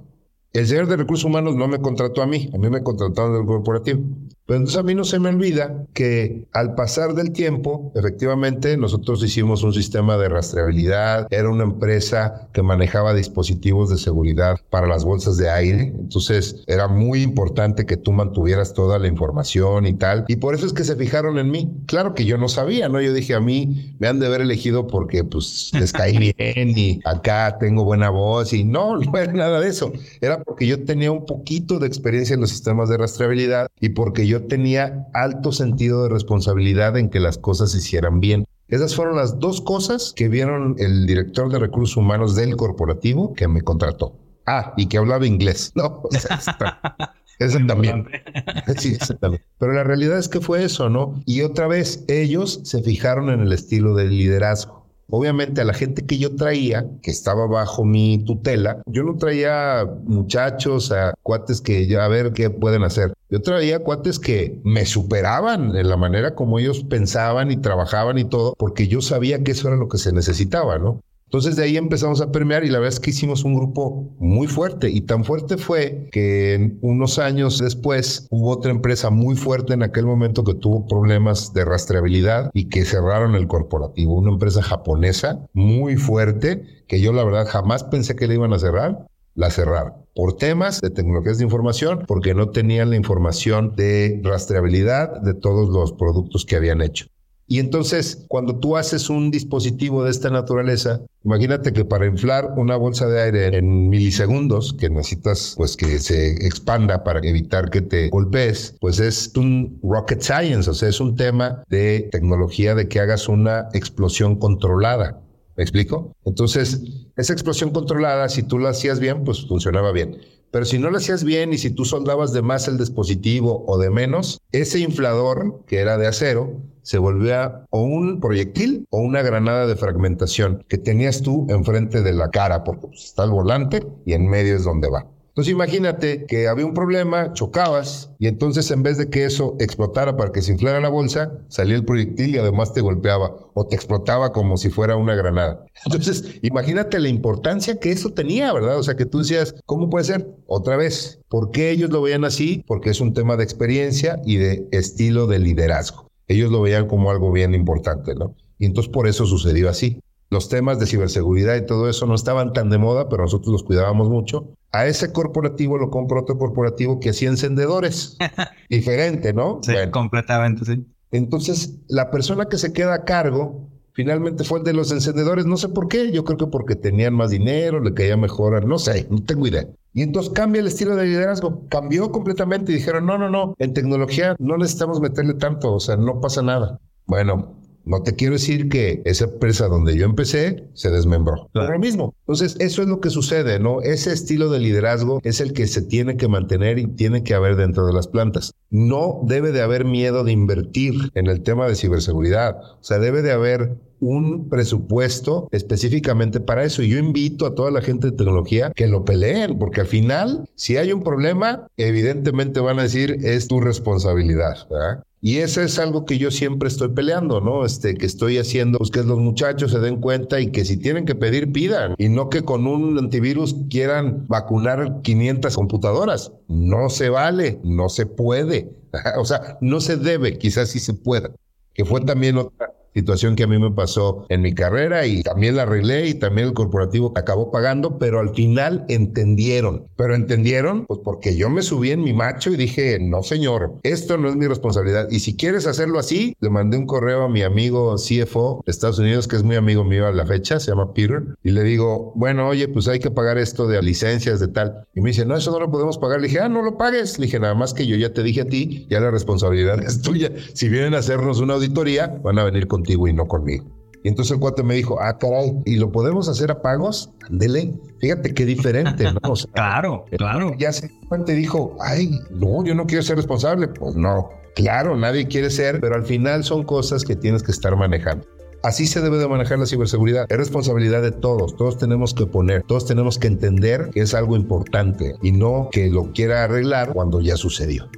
El 0.58 0.66
señor 0.66 0.88
de 0.88 0.98
recursos 0.98 1.24
humanos 1.24 1.56
no 1.56 1.68
me 1.68 1.80
contrató 1.80 2.24
a 2.24 2.26
mí, 2.26 2.50
a 2.52 2.58
mí 2.58 2.68
me 2.68 2.82
contrataron 2.82 3.32
del 3.36 3.46
corporativo. 3.46 4.02
Pero 4.48 4.60
entonces 4.60 4.80
a 4.80 4.84
mí 4.84 4.96
no 4.96 5.04
se 5.04 5.20
me 5.20 5.28
olvida 5.28 5.86
que 5.94 6.48
al 6.54 6.74
pasar 6.74 7.14
del 7.14 7.34
tiempo, 7.34 7.92
efectivamente, 7.96 8.78
nosotros 8.78 9.22
hicimos 9.22 9.62
un 9.64 9.74
sistema 9.74 10.18
de 10.18 10.30
rastreabilidad, 10.30 11.28
era 11.32 11.50
una 11.50 11.66
empresa 11.66 12.48
que 12.54 12.62
manejaba 12.62 13.14
dispositivos 13.14 13.90
de 13.90 13.98
seguridad 13.98 14.58
para 14.70 14.88
las 14.88 15.04
bolsas 15.04 15.36
de 15.36 15.50
aire, 15.50 15.94
entonces 16.00 16.64
era 16.68 16.88
muy 16.88 17.24
importante 17.24 17.86
que 17.86 17.98
tú 17.98 18.14
mantuvieras 18.14 18.74
toda 18.74 18.98
la 19.00 19.08
información 19.08 19.86
y 19.86 19.94
tal, 19.94 20.24
y 20.30 20.38
por 20.38 20.56
eso 20.56 20.66
es 20.66 20.72
que 20.72 20.86
se 20.86 20.96
fijaron 20.96 21.38
en 21.40 21.52
mí. 21.52 21.70
Claro 21.86 22.14
que 22.14 22.24
yo 22.24 22.38
no 22.38 22.48
sabía, 22.48 22.88
¿no? 22.88 23.02
Yo 23.02 23.14
dije, 23.14 23.34
a 23.34 23.42
mí 23.42 23.96
me 24.00 24.08
han 24.08 24.20
de 24.20 24.28
haber 24.28 24.40
elegido 24.40 24.88
porque 24.88 25.26
pues 25.26 25.72
les 25.74 25.92
caí 25.92 26.18
bien 26.38 26.74
y 26.74 27.02
acá 27.04 27.58
tengo 27.60 27.84
buena 27.84 28.10
voz 28.10 28.54
y 28.54 28.64
no, 28.64 28.98
no 28.98 29.18
era 29.18 29.34
nada 29.34 29.60
de 29.60 29.68
eso, 29.68 29.92
era 30.22 30.42
porque 30.42 30.68
yo 30.68 30.86
tenía 30.86 31.12
un 31.12 31.26
poquito 31.26 31.80
de 31.80 31.88
experiencia 31.88 32.34
en 32.34 32.40
los 32.40 32.50
sistemas 32.50 32.88
de 32.88 32.98
rastreabilidad 32.98 33.68
y 33.82 33.90
porque 33.90 34.26
yo 34.26 34.37
tenía 34.40 35.08
alto 35.14 35.52
sentido 35.52 36.04
de 36.04 36.10
responsabilidad 36.10 36.98
en 36.98 37.10
que 37.10 37.20
las 37.20 37.38
cosas 37.38 37.72
se 37.72 37.80
hicieran 37.80 38.20
bien. 38.20 38.46
Esas 38.68 38.96
fueron 38.96 39.16
las 39.16 39.40
dos 39.40 39.62
cosas 39.62 40.14
que 40.16 40.28
vieron 40.28 40.76
el 40.78 41.08
director 41.08 41.50
de 41.50 41.60
recursos 41.60 41.96
humanos 41.96 42.36
del 42.36 42.58
corporativo 42.58 43.34
que 43.34 43.48
me 43.48 43.62
contrató. 43.62 44.14
Ah, 44.46 44.74
y 44.78 44.88
que 44.88 44.98
hablaba 44.98 45.26
inglés. 45.26 45.72
No, 45.76 46.04
ese 47.40 47.60
también. 47.66 48.08
Sí, 48.78 48.98
también. 49.20 49.44
Pero 49.60 49.74
la 49.74 49.84
realidad 49.84 50.18
es 50.18 50.28
que 50.28 50.42
fue 50.42 50.64
eso, 50.64 50.90
¿no? 50.90 51.22
Y 51.26 51.42
otra 51.42 51.68
vez, 51.68 52.04
ellos 52.08 52.62
se 52.64 52.82
fijaron 52.82 53.30
en 53.30 53.42
el 53.42 53.54
estilo 53.54 53.94
de 53.94 54.06
liderazgo. 54.06 54.87
Obviamente 55.10 55.62
a 55.62 55.66
la 55.66 55.74
gente 55.74 56.06
que 56.06 56.18
yo 56.18 56.36
traía, 56.36 56.86
que 57.02 57.12
estaba 57.12 57.48
bajo 57.48 57.86
mi 57.86 58.24
tutela, 58.26 58.82
yo 58.86 59.04
no 59.04 59.16
traía 59.16 59.86
muchachos, 60.04 60.92
a 60.92 61.14
cuates 61.24 61.62
que 61.62 61.88
ya 61.88 62.04
a 62.04 62.08
ver 62.08 62.34
qué 62.34 62.50
pueden 62.50 62.84
hacer. 62.84 63.14
Yo 63.30 63.42
traía 63.42 63.80
cuates 63.80 64.20
que 64.20 64.60
me 64.64 64.86
superaban 64.86 65.76
en 65.76 65.90
la 65.90 65.98
manera 65.98 66.36
como 66.36 66.60
ellos 66.60 66.84
pensaban 66.84 67.52
y 67.52 67.58
trabajaban 67.58 68.18
y 68.18 68.26
todo, 68.26 68.54
porque 68.58 68.88
yo 68.88 69.02
sabía 69.02 69.44
que 69.44 69.52
eso 69.52 69.68
era 69.68 69.78
lo 69.78 69.88
que 69.88 69.98
se 69.98 70.12
necesitaba, 70.12 70.78
¿no? 70.78 71.02
Entonces 71.28 71.58
de 71.58 71.64
ahí 71.64 71.76
empezamos 71.76 72.22
a 72.22 72.32
permear 72.32 72.64
y 72.64 72.70
la 72.70 72.80
verdad 72.80 72.94
es 72.94 73.02
que 73.02 73.10
hicimos 73.10 73.44
un 73.44 73.54
grupo 73.54 74.16
muy 74.18 74.48
fuerte. 74.48 74.90
Y 74.90 75.02
tan 75.02 75.26
fuerte 75.26 75.58
fue 75.58 76.08
que 76.14 76.78
unos 76.82 77.20
años 77.20 77.60
después 77.60 78.28
hubo 78.30 78.52
otra 78.52 78.72
empresa 78.72 79.10
muy 79.10 79.36
fuerte 79.36 79.74
en 79.74 79.84
aquel 79.84 80.06
momento 80.06 80.46
que 80.46 80.54
tuvo 80.54 80.88
problemas 80.88 81.54
de 81.54 81.66
rastreabilidad 81.66 82.50
y 82.54 82.70
que 82.70 82.86
cerraron 82.86 83.36
el 83.36 83.48
corporativo, 83.48 84.16
una 84.16 84.32
empresa 84.32 84.64
japonesa 84.64 85.46
muy 85.52 85.98
fuerte 85.98 86.64
que 86.88 87.02
yo 87.02 87.12
la 87.12 87.26
verdad 87.26 87.46
jamás 87.46 87.84
pensé 87.84 88.16
que 88.16 88.28
le 88.28 88.36
iban 88.36 88.54
a 88.54 88.60
cerrar, 88.60 89.08
la 89.36 89.52
cerraron. 89.52 89.94
Por 90.16 90.38
temas 90.38 90.80
de 90.80 90.90
tecnologías 90.90 91.40
de 91.40 91.44
información, 91.44 92.06
porque 92.08 92.34
no 92.34 92.52
tenían 92.52 92.90
la 92.90 92.96
información 92.96 93.76
de 93.76 94.22
rastreabilidad 94.24 95.20
de 95.22 95.34
todos 95.34 95.70
los 95.70 95.92
productos 95.92 96.46
que 96.46 96.56
habían 96.56 96.82
hecho. 96.82 97.08
Y 97.50 97.60
entonces, 97.60 98.26
cuando 98.28 98.60
tú 98.60 98.76
haces 98.76 99.10
un 99.10 99.32
dispositivo 99.32 100.04
de 100.04 100.12
esta 100.12 100.30
naturaleza, 100.30 101.02
imagínate 101.28 101.74
que 101.74 101.84
para 101.84 102.06
inflar 102.06 102.54
una 102.56 102.78
bolsa 102.78 103.06
de 103.08 103.22
aire 103.22 103.58
en 103.58 103.90
milisegundos, 103.90 104.74
que 104.74 104.90
necesitas 104.90 105.56
pues 105.58 105.76
que 105.76 106.00
se 106.00 106.32
expanda 106.48 107.04
para 107.04 107.20
evitar 107.20 107.70
que 107.70 107.82
te 107.82 108.08
golpees, 108.08 108.76
pues 108.80 109.00
es 109.00 109.34
un 109.36 109.78
rocket 109.84 110.22
science, 110.22 110.70
o 110.70 110.74
sea, 110.74 110.88
es 110.88 111.02
un 111.02 111.18
tema 111.18 111.64
de 111.68 112.08
tecnología 112.14 112.76
de 112.76 112.88
que 112.88 113.02
hagas 113.02 113.28
una 113.28 113.68
explosión 113.74 114.38
controlada. 114.38 115.22
¿Me 115.58 115.64
explico? 115.64 116.16
Entonces, 116.24 116.82
esa 117.18 117.34
explosión 117.34 117.72
controlada, 117.72 118.30
si 118.30 118.44
tú 118.44 118.58
la 118.60 118.70
hacías 118.70 119.00
bien, 119.00 119.24
pues 119.26 119.46
funcionaba 119.48 119.92
bien. 119.92 120.18
Pero 120.52 120.66
si 120.66 120.80
no 120.80 120.90
lo 120.90 120.98
hacías 120.98 121.24
bien 121.24 121.54
y 121.54 121.58
si 121.58 121.72
tú 121.72 121.86
soldabas 121.86 122.34
de 122.34 122.42
más 122.42 122.68
el 122.68 122.78
dispositivo 122.78 123.66
o 123.68 123.78
de 123.78 123.90
menos, 123.90 124.40
ese 124.52 124.80
inflador, 124.80 125.64
que 125.68 125.80
era 125.80 125.98
de 125.98 126.08
acero, 126.08 126.62
se 126.82 126.98
volvía 126.98 127.66
o 127.70 127.82
un 127.82 128.22
proyectil 128.22 128.88
o 128.90 129.00
una 129.00 129.22
granada 129.22 129.68
de 129.68 129.76
fragmentación 129.76 130.64
que 130.70 130.78
tenías 130.78 131.22
tú 131.22 131.46
enfrente 131.50 132.02
de 132.02 132.14
la 132.14 132.30
cara, 132.30 132.64
porque 132.64 132.88
pues, 132.88 133.04
está 133.04 133.26
el 133.26 133.32
volante 133.32 133.86
y 134.06 134.14
en 134.14 134.28
medio 134.30 134.56
es 134.56 134.64
donde 134.64 134.90
va. 134.90 135.06
Entonces 135.38 135.54
imagínate 135.54 136.26
que 136.26 136.48
había 136.48 136.66
un 136.66 136.74
problema, 136.74 137.32
chocabas 137.34 138.10
y 138.18 138.26
entonces 138.26 138.72
en 138.72 138.82
vez 138.82 138.98
de 138.98 139.12
que 139.12 139.24
eso 139.24 139.56
explotara 139.60 140.18
para 140.18 140.32
que 140.32 140.42
se 140.42 140.52
inflara 140.52 140.80
la 140.80 140.90
bolsa, 140.90 141.32
salía 141.48 141.76
el 141.76 141.86
proyectil 141.86 142.34
y 142.34 142.40
además 142.40 142.74
te 142.74 142.82
golpeaba 142.82 143.36
o 143.54 143.68
te 143.68 143.76
explotaba 143.76 144.32
como 144.34 144.58
si 144.58 144.72
fuera 144.72 144.96
una 144.96 145.14
granada. 145.14 145.64
Entonces 145.86 146.40
imagínate 146.42 147.00
la 147.00 147.10
importancia 147.10 147.80
que 147.80 147.92
eso 147.92 148.10
tenía, 148.14 148.52
¿verdad? 148.52 148.80
O 148.80 148.84
sea 148.84 148.96
que 148.96 149.06
tú 149.06 149.20
decías, 149.20 149.54
¿cómo 149.68 149.92
puede 149.92 150.06
ser? 150.06 150.28
Otra 150.48 150.76
vez, 150.76 151.20
¿por 151.30 151.52
qué 151.52 151.70
ellos 151.70 151.92
lo 151.92 152.02
veían 152.02 152.26
así? 152.26 152.64
Porque 152.66 152.90
es 152.90 153.00
un 153.00 153.14
tema 153.14 153.38
de 153.38 153.44
experiencia 153.44 154.20
y 154.26 154.38
de 154.38 154.68
estilo 154.72 155.28
de 155.28 155.38
liderazgo. 155.38 156.10
Ellos 156.26 156.52
lo 156.52 156.64
veían 156.64 156.88
como 156.88 157.12
algo 157.12 157.32
bien 157.32 157.54
importante, 157.54 158.16
¿no? 158.16 158.36
Y 158.58 158.66
entonces 158.66 158.92
por 158.92 159.08
eso 159.08 159.28
sucedió 159.28 159.70
así. 159.70 160.00
Los 160.30 160.50
temas 160.50 160.80
de 160.80 160.86
ciberseguridad 160.86 161.56
y 161.56 161.66
todo 161.66 161.90
eso 161.90 162.06
no 162.06 162.16
estaban 162.16 162.54
tan 162.54 162.70
de 162.70 162.78
moda, 162.78 163.08
pero 163.10 163.24
nosotros 163.24 163.52
los 163.52 163.64
cuidábamos 163.64 164.10
mucho. 164.10 164.50
A 164.72 164.86
ese 164.86 165.12
corporativo 165.14 165.78
lo 165.78 165.90
compró 165.90 166.22
otro 166.22 166.38
corporativo 166.38 167.00
que 167.00 167.12
hacía 167.12 167.30
encendedores. 167.30 168.18
Diferente, 168.70 169.34
¿no? 169.34 169.62
Sí, 169.64 169.74
completamente, 169.92 170.66
sí. 170.66 170.86
Entonces, 171.12 171.78
la 171.88 172.12
persona 172.12 172.46
que 172.46 172.58
se 172.58 172.74
queda 172.74 172.94
a 172.94 173.06
cargo 173.06 173.70
finalmente 173.94 174.44
fue 174.44 174.60
el 174.60 174.66
de 174.66 174.74
los 174.74 174.92
encendedores. 174.92 175.46
No 175.46 175.58
sé 175.58 175.70
por 175.70 175.88
qué. 175.88 176.12
Yo 176.12 176.24
creo 176.24 176.38
que 176.38 176.48
porque 176.48 176.76
tenían 176.76 177.14
más 177.14 177.32
dinero, 177.32 177.80
le 177.80 177.94
caía 177.94 178.18
mejor. 178.18 178.66
No 178.66 178.78
sé, 178.78 179.08
no 179.10 179.24
tengo 179.24 179.48
idea. 179.48 179.66
Y 179.94 180.04
entonces 180.04 180.32
cambia 180.34 180.60
el 180.60 180.68
estilo 180.68 180.96
de 180.96 181.06
liderazgo. 181.06 181.64
Cambió 181.70 182.12
completamente 182.12 182.72
y 182.72 182.76
dijeron, 182.76 183.08
no, 183.08 183.18
no, 183.18 183.30
no, 183.30 183.56
en 183.58 183.74
tecnología 183.74 184.36
no 184.38 184.58
necesitamos 184.58 185.02
meterle 185.02 185.34
tanto, 185.34 185.74
o 185.74 185.80
sea, 185.80 185.98
no 185.98 186.22
pasa 186.22 186.44
nada. 186.44 186.80
Bueno, 187.08 187.56
no 187.88 188.04
te 188.04 188.16
quiero 188.16 188.34
decir 188.34 188.70
que 188.70 189.02
esa 189.06 189.26
empresa 189.26 189.68
donde 189.68 189.98
yo 189.98 190.06
empecé 190.06 190.66
se 190.74 190.90
desmembró. 190.90 191.50
Por 191.54 191.72
lo 191.72 191.80
mismo. 191.80 192.14
Entonces, 192.22 192.56
eso 192.60 192.82
es 192.82 192.88
lo 192.88 193.00
que 193.00 193.10
sucede, 193.10 193.60
¿no? 193.60 193.82
Ese 193.82 194.12
estilo 194.14 194.50
de 194.50 194.60
liderazgo 194.60 195.20
es 195.24 195.42
el 195.42 195.54
que 195.54 195.68
se 195.68 195.82
tiene 195.82 196.18
que 196.18 196.28
mantener 196.28 196.80
y 196.80 196.88
tiene 196.88 197.24
que 197.24 197.34
haber 197.34 197.56
dentro 197.56 197.86
de 197.88 197.94
las 197.94 198.08
plantas. 198.08 198.54
No 198.70 199.22
debe 199.24 199.52
de 199.52 199.62
haber 199.62 199.86
miedo 199.86 200.24
de 200.24 200.32
invertir 200.32 200.96
en 201.16 201.28
el 201.28 201.42
tema 201.42 201.68
de 201.68 201.76
ciberseguridad. 201.76 202.58
O 202.80 202.84
sea, 202.84 203.00
debe 203.00 203.22
de 203.22 203.32
haber 203.32 203.78
un 204.00 204.50
presupuesto 204.50 205.48
específicamente 205.52 206.40
para 206.40 206.64
eso. 206.64 206.84
Y 206.84 206.90
yo 206.90 207.00
invito 207.00 207.46
a 207.46 207.56
toda 207.56 207.72
la 207.72 207.82
gente 207.82 208.12
de 208.12 208.18
tecnología 208.18 208.72
que 208.76 208.88
lo 208.88 209.06
peleen, 209.06 209.58
porque 209.58 209.82
al 209.82 209.88
final, 209.88 210.48
si 210.56 210.78
hay 210.78 210.92
un 210.92 211.04
problema, 211.04 211.68
evidentemente 211.78 212.60
van 212.60 212.80
a 212.80 212.84
decir 212.84 213.18
es 213.24 213.48
tu 213.48 213.60
responsabilidad. 213.60 214.68
¿verdad? 214.70 215.04
Y 215.20 215.38
eso 215.38 215.62
es 215.62 215.80
algo 215.80 216.06
que 216.06 216.18
yo 216.18 216.30
siempre 216.30 216.70
estoy 216.70 216.90
peleando, 216.90 217.42
¿no? 217.42 217.66
Este, 217.66 217.96
que 217.96 218.06
estoy 218.06 218.38
haciendo, 218.38 218.78
pues 218.78 218.92
que 218.92 219.04
los 219.04 219.18
muchachos 219.18 219.72
se 219.72 219.80
den 219.80 220.00
cuenta 220.00 220.40
y 220.40 220.52
que 220.52 220.64
si 220.64 220.78
tienen 220.78 221.06
que 221.06 221.16
pedir, 221.16 221.52
pidan. 221.52 221.96
Y 221.98 222.10
no 222.10 222.30
que 222.30 222.44
con 222.44 222.68
un 222.68 222.98
antivirus 223.00 223.56
quieran 223.70 224.26
vacunar 224.28 225.02
500 225.02 225.56
computadoras. 225.56 226.32
No 226.48 226.90
se 226.90 227.10
vale, 227.10 227.60
no 227.64 227.90
se 227.90 228.06
puede. 228.06 228.72
o 229.18 229.26
sea, 229.26 229.58
no 229.60 229.80
se 229.82 229.98
debe, 229.98 230.38
quizás 230.38 230.70
sí 230.70 230.80
se 230.80 230.94
pueda. 230.94 231.32
Que 231.74 231.84
fue 231.84 232.02
también 232.02 232.38
otra 232.38 232.74
situación 232.94 233.36
que 233.36 233.44
a 233.44 233.48
mí 233.48 233.58
me 233.60 233.72
pasó 233.72 234.26
en 234.30 234.42
mi 234.42 234.54
carrera 234.54 235.06
y 235.06 235.24
también 235.24 235.56
la 235.56 235.64
arreglé 235.64 236.08
y 236.08 236.14
también 236.14 236.48
el 236.48 236.54
corporativo 236.54 237.14
acabó 237.16 237.52
pagando, 237.52 237.98
pero 237.98 238.20
al 238.20 238.34
final 238.34 238.86
entendieron. 238.90 239.88
Pero 239.96 240.16
entendieron, 240.16 240.86
pues 240.86 241.00
porque 241.04 241.36
yo 241.36 241.50
me 241.50 241.62
subí 241.62 241.92
en 241.92 242.04
mi 242.04 242.14
macho 242.14 242.52
y 242.52 242.58
dije, 242.58 243.00
no 243.00 243.24
señor, 243.24 243.76
esto 243.84 244.18
no 244.18 244.30
es 244.30 244.36
mi 244.36 244.48
responsabilidad. 244.48 245.08
Y 245.10 245.20
si 245.20 245.36
quieres 245.36 245.68
hacerlo 245.68 246.00
así, 246.00 246.36
le 246.40 246.50
mandé 246.50 246.78
un 246.78 246.86
correo 246.86 247.24
a 247.24 247.30
mi 247.30 247.44
amigo 247.44 247.96
CFO 247.96 248.64
de 248.66 248.72
Estados 248.72 249.00
Unidos, 249.00 249.28
que 249.28 249.36
es 249.36 249.44
muy 249.44 249.56
amigo 249.56 249.84
mío 249.84 250.08
a 250.08 250.12
la 250.12 250.26
fecha, 250.26 250.60
se 250.60 250.72
llama 250.72 250.94
Peter, 250.94 251.24
y 251.44 251.52
le 251.52 251.64
digo, 251.64 252.12
bueno, 252.16 252.48
oye, 252.48 252.68
pues 252.68 252.88
hay 252.88 253.00
que 253.00 253.12
pagar 253.12 253.38
esto 253.38 253.68
de 253.68 253.82
licencias, 253.82 254.40
de 254.40 254.48
tal. 254.48 254.86
Y 254.94 255.02
me 255.02 255.10
dice, 255.10 255.26
no, 255.26 255.36
eso 255.36 255.52
no 255.52 255.60
lo 255.60 255.72
podemos 255.72 255.98
pagar. 255.98 256.20
Le 256.20 256.28
dije, 256.28 256.40
ah, 256.40 256.50
no 256.50 256.62
lo 256.62 256.78
pagues. 256.78 257.20
Le 257.20 257.26
dije, 257.26 257.40
nada 257.40 257.56
más 257.56 257.74
que 257.74 257.88
yo 257.88 257.96
ya 257.96 258.14
te 258.14 258.24
dije 258.24 258.42
a 258.42 258.46
ti, 258.46 258.88
ya 258.90 259.00
la 259.00 259.12
responsabilidad 259.12 259.82
es 259.86 260.02
tuya. 260.02 260.32
Si 260.54 260.70
vienen 260.70 260.94
a 260.94 261.00
hacernos 261.00 261.40
una 261.40 261.56
auditoría, 261.56 262.20
van 262.24 262.40
a 262.40 262.44
venir 262.44 262.68
con 262.68 262.77
y 262.86 263.14
no 263.14 263.28
conmigo. 263.28 263.66
Y 264.04 264.10
entonces 264.10 264.34
el 264.34 264.40
cuate 264.40 264.64
me 264.64 264.76
dijo, 264.76 265.00
ah, 265.02 265.18
caray, 265.18 265.54
¿y 265.66 265.76
lo 265.76 265.92
podemos 265.92 266.30
hacer 266.30 266.52
a 266.52 266.62
pagos? 266.62 267.12
Ándele. 267.30 267.74
Fíjate 268.00 268.34
qué 268.34 268.46
diferente, 268.46 269.06
¿no? 269.12 269.34
claro, 269.54 270.06
claro. 270.18 270.54
Ya 270.58 270.72
se 270.72 270.90
cuenta 271.10 271.34
dijo, 271.34 271.76
ay, 271.82 272.20
no, 272.32 272.64
yo 272.64 272.76
no 272.76 272.86
quiero 272.86 273.04
ser 273.04 273.18
responsable. 273.18 273.68
Pues 273.68 273.96
no, 273.96 274.30
claro, 274.56 274.96
nadie 274.96 275.28
quiere 275.28 275.50
ser, 275.50 275.80
pero 275.82 275.96
al 275.96 276.06
final 276.06 276.44
son 276.44 276.64
cosas 276.64 277.04
que 277.04 277.16
tienes 277.16 277.44
que 277.44 277.52
estar 277.52 277.76
manejando. 277.76 278.26
Así 278.64 278.88
se 278.88 279.02
debe 279.02 279.18
de 279.18 279.28
manejar 279.28 279.60
la 279.60 279.66
ciberseguridad. 279.66 280.26
Es 280.30 280.38
responsabilidad 280.38 281.02
de 281.02 281.12
todos. 281.12 281.56
Todos 281.56 281.78
tenemos 281.78 282.14
que 282.14 282.26
poner, 282.26 282.64
todos 282.64 282.86
tenemos 282.86 283.18
que 283.18 283.28
entender 283.28 283.90
que 283.94 284.02
es 284.02 284.14
algo 284.14 284.36
importante 284.36 285.16
y 285.22 285.32
no 285.32 285.70
que 285.72 285.90
lo 285.90 286.12
quiera 286.12 286.44
arreglar 286.44 286.94
cuando 286.94 287.22
ya 287.22 287.38
sucedió. 287.38 287.90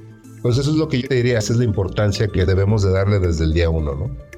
Pues 0.42 0.58
eso 0.58 0.70
es 0.70 0.76
lo 0.76 0.88
que 0.88 1.02
yo 1.02 1.08
te 1.08 1.16
diría, 1.16 1.38
esa 1.38 1.52
es 1.52 1.58
la 1.58 1.64
importancia 1.64 2.28
que 2.28 2.46
debemos 2.46 2.82
de 2.82 2.90
darle 2.90 3.18
desde 3.18 3.44
el 3.44 3.52
día 3.52 3.68
uno, 3.68 3.94
¿no? 3.94 4.29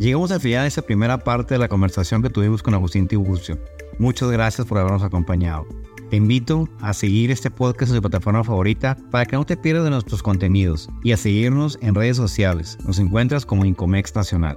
Llegamos 0.00 0.30
al 0.30 0.40
final 0.40 0.62
de 0.62 0.68
esta 0.68 0.80
primera 0.80 1.18
parte 1.18 1.52
de 1.52 1.58
la 1.58 1.68
conversación 1.68 2.22
que 2.22 2.30
tuvimos 2.30 2.62
con 2.62 2.72
Agustín 2.72 3.06
Tiburcio. 3.06 3.58
Muchas 3.98 4.30
gracias 4.30 4.66
por 4.66 4.78
habernos 4.78 5.02
acompañado. 5.02 5.66
Te 6.08 6.16
invito 6.16 6.70
a 6.80 6.94
seguir 6.94 7.30
este 7.30 7.50
podcast 7.50 7.90
en 7.90 7.96
tu 7.96 8.08
plataforma 8.08 8.42
favorita 8.42 8.96
para 9.10 9.26
que 9.26 9.36
no 9.36 9.44
te 9.44 9.58
pierdas 9.58 9.84
de 9.84 9.90
nuestros 9.90 10.22
contenidos 10.22 10.88
y 11.04 11.12
a 11.12 11.18
seguirnos 11.18 11.78
en 11.82 11.94
redes 11.94 12.16
sociales. 12.16 12.78
Nos 12.86 12.98
encuentras 12.98 13.44
como 13.44 13.66
Incomex 13.66 14.14
Nacional. 14.14 14.56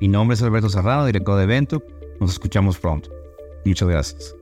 Mi 0.00 0.06
nombre 0.06 0.36
es 0.36 0.42
Alberto 0.42 0.68
Serrano, 0.68 1.04
director 1.04 1.36
de 1.36 1.42
evento. 1.42 1.82
Nos 2.20 2.30
escuchamos 2.30 2.78
pronto. 2.78 3.10
Muchas 3.64 3.88
gracias. 3.88 4.36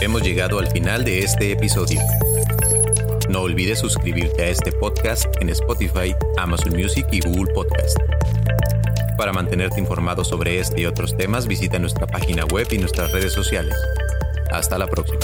Hemos 0.00 0.22
llegado 0.22 0.60
al 0.60 0.68
final 0.68 1.04
de 1.04 1.24
este 1.24 1.50
episodio. 1.50 2.00
No 3.28 3.40
olvides 3.42 3.80
suscribirte 3.80 4.42
a 4.44 4.48
este 4.48 4.70
podcast 4.72 5.26
en 5.40 5.48
Spotify, 5.50 6.14
Amazon 6.38 6.72
Music 6.76 7.06
y 7.10 7.20
Google 7.20 7.52
Podcast. 7.52 7.98
Para 9.16 9.32
mantenerte 9.32 9.80
informado 9.80 10.24
sobre 10.24 10.60
este 10.60 10.82
y 10.82 10.86
otros 10.86 11.16
temas, 11.16 11.46
visita 11.48 11.78
nuestra 11.78 12.06
página 12.06 12.44
web 12.44 12.68
y 12.70 12.78
nuestras 12.78 13.10
redes 13.10 13.32
sociales. 13.32 13.74
Hasta 14.52 14.78
la 14.78 14.86
próxima. 14.86 15.20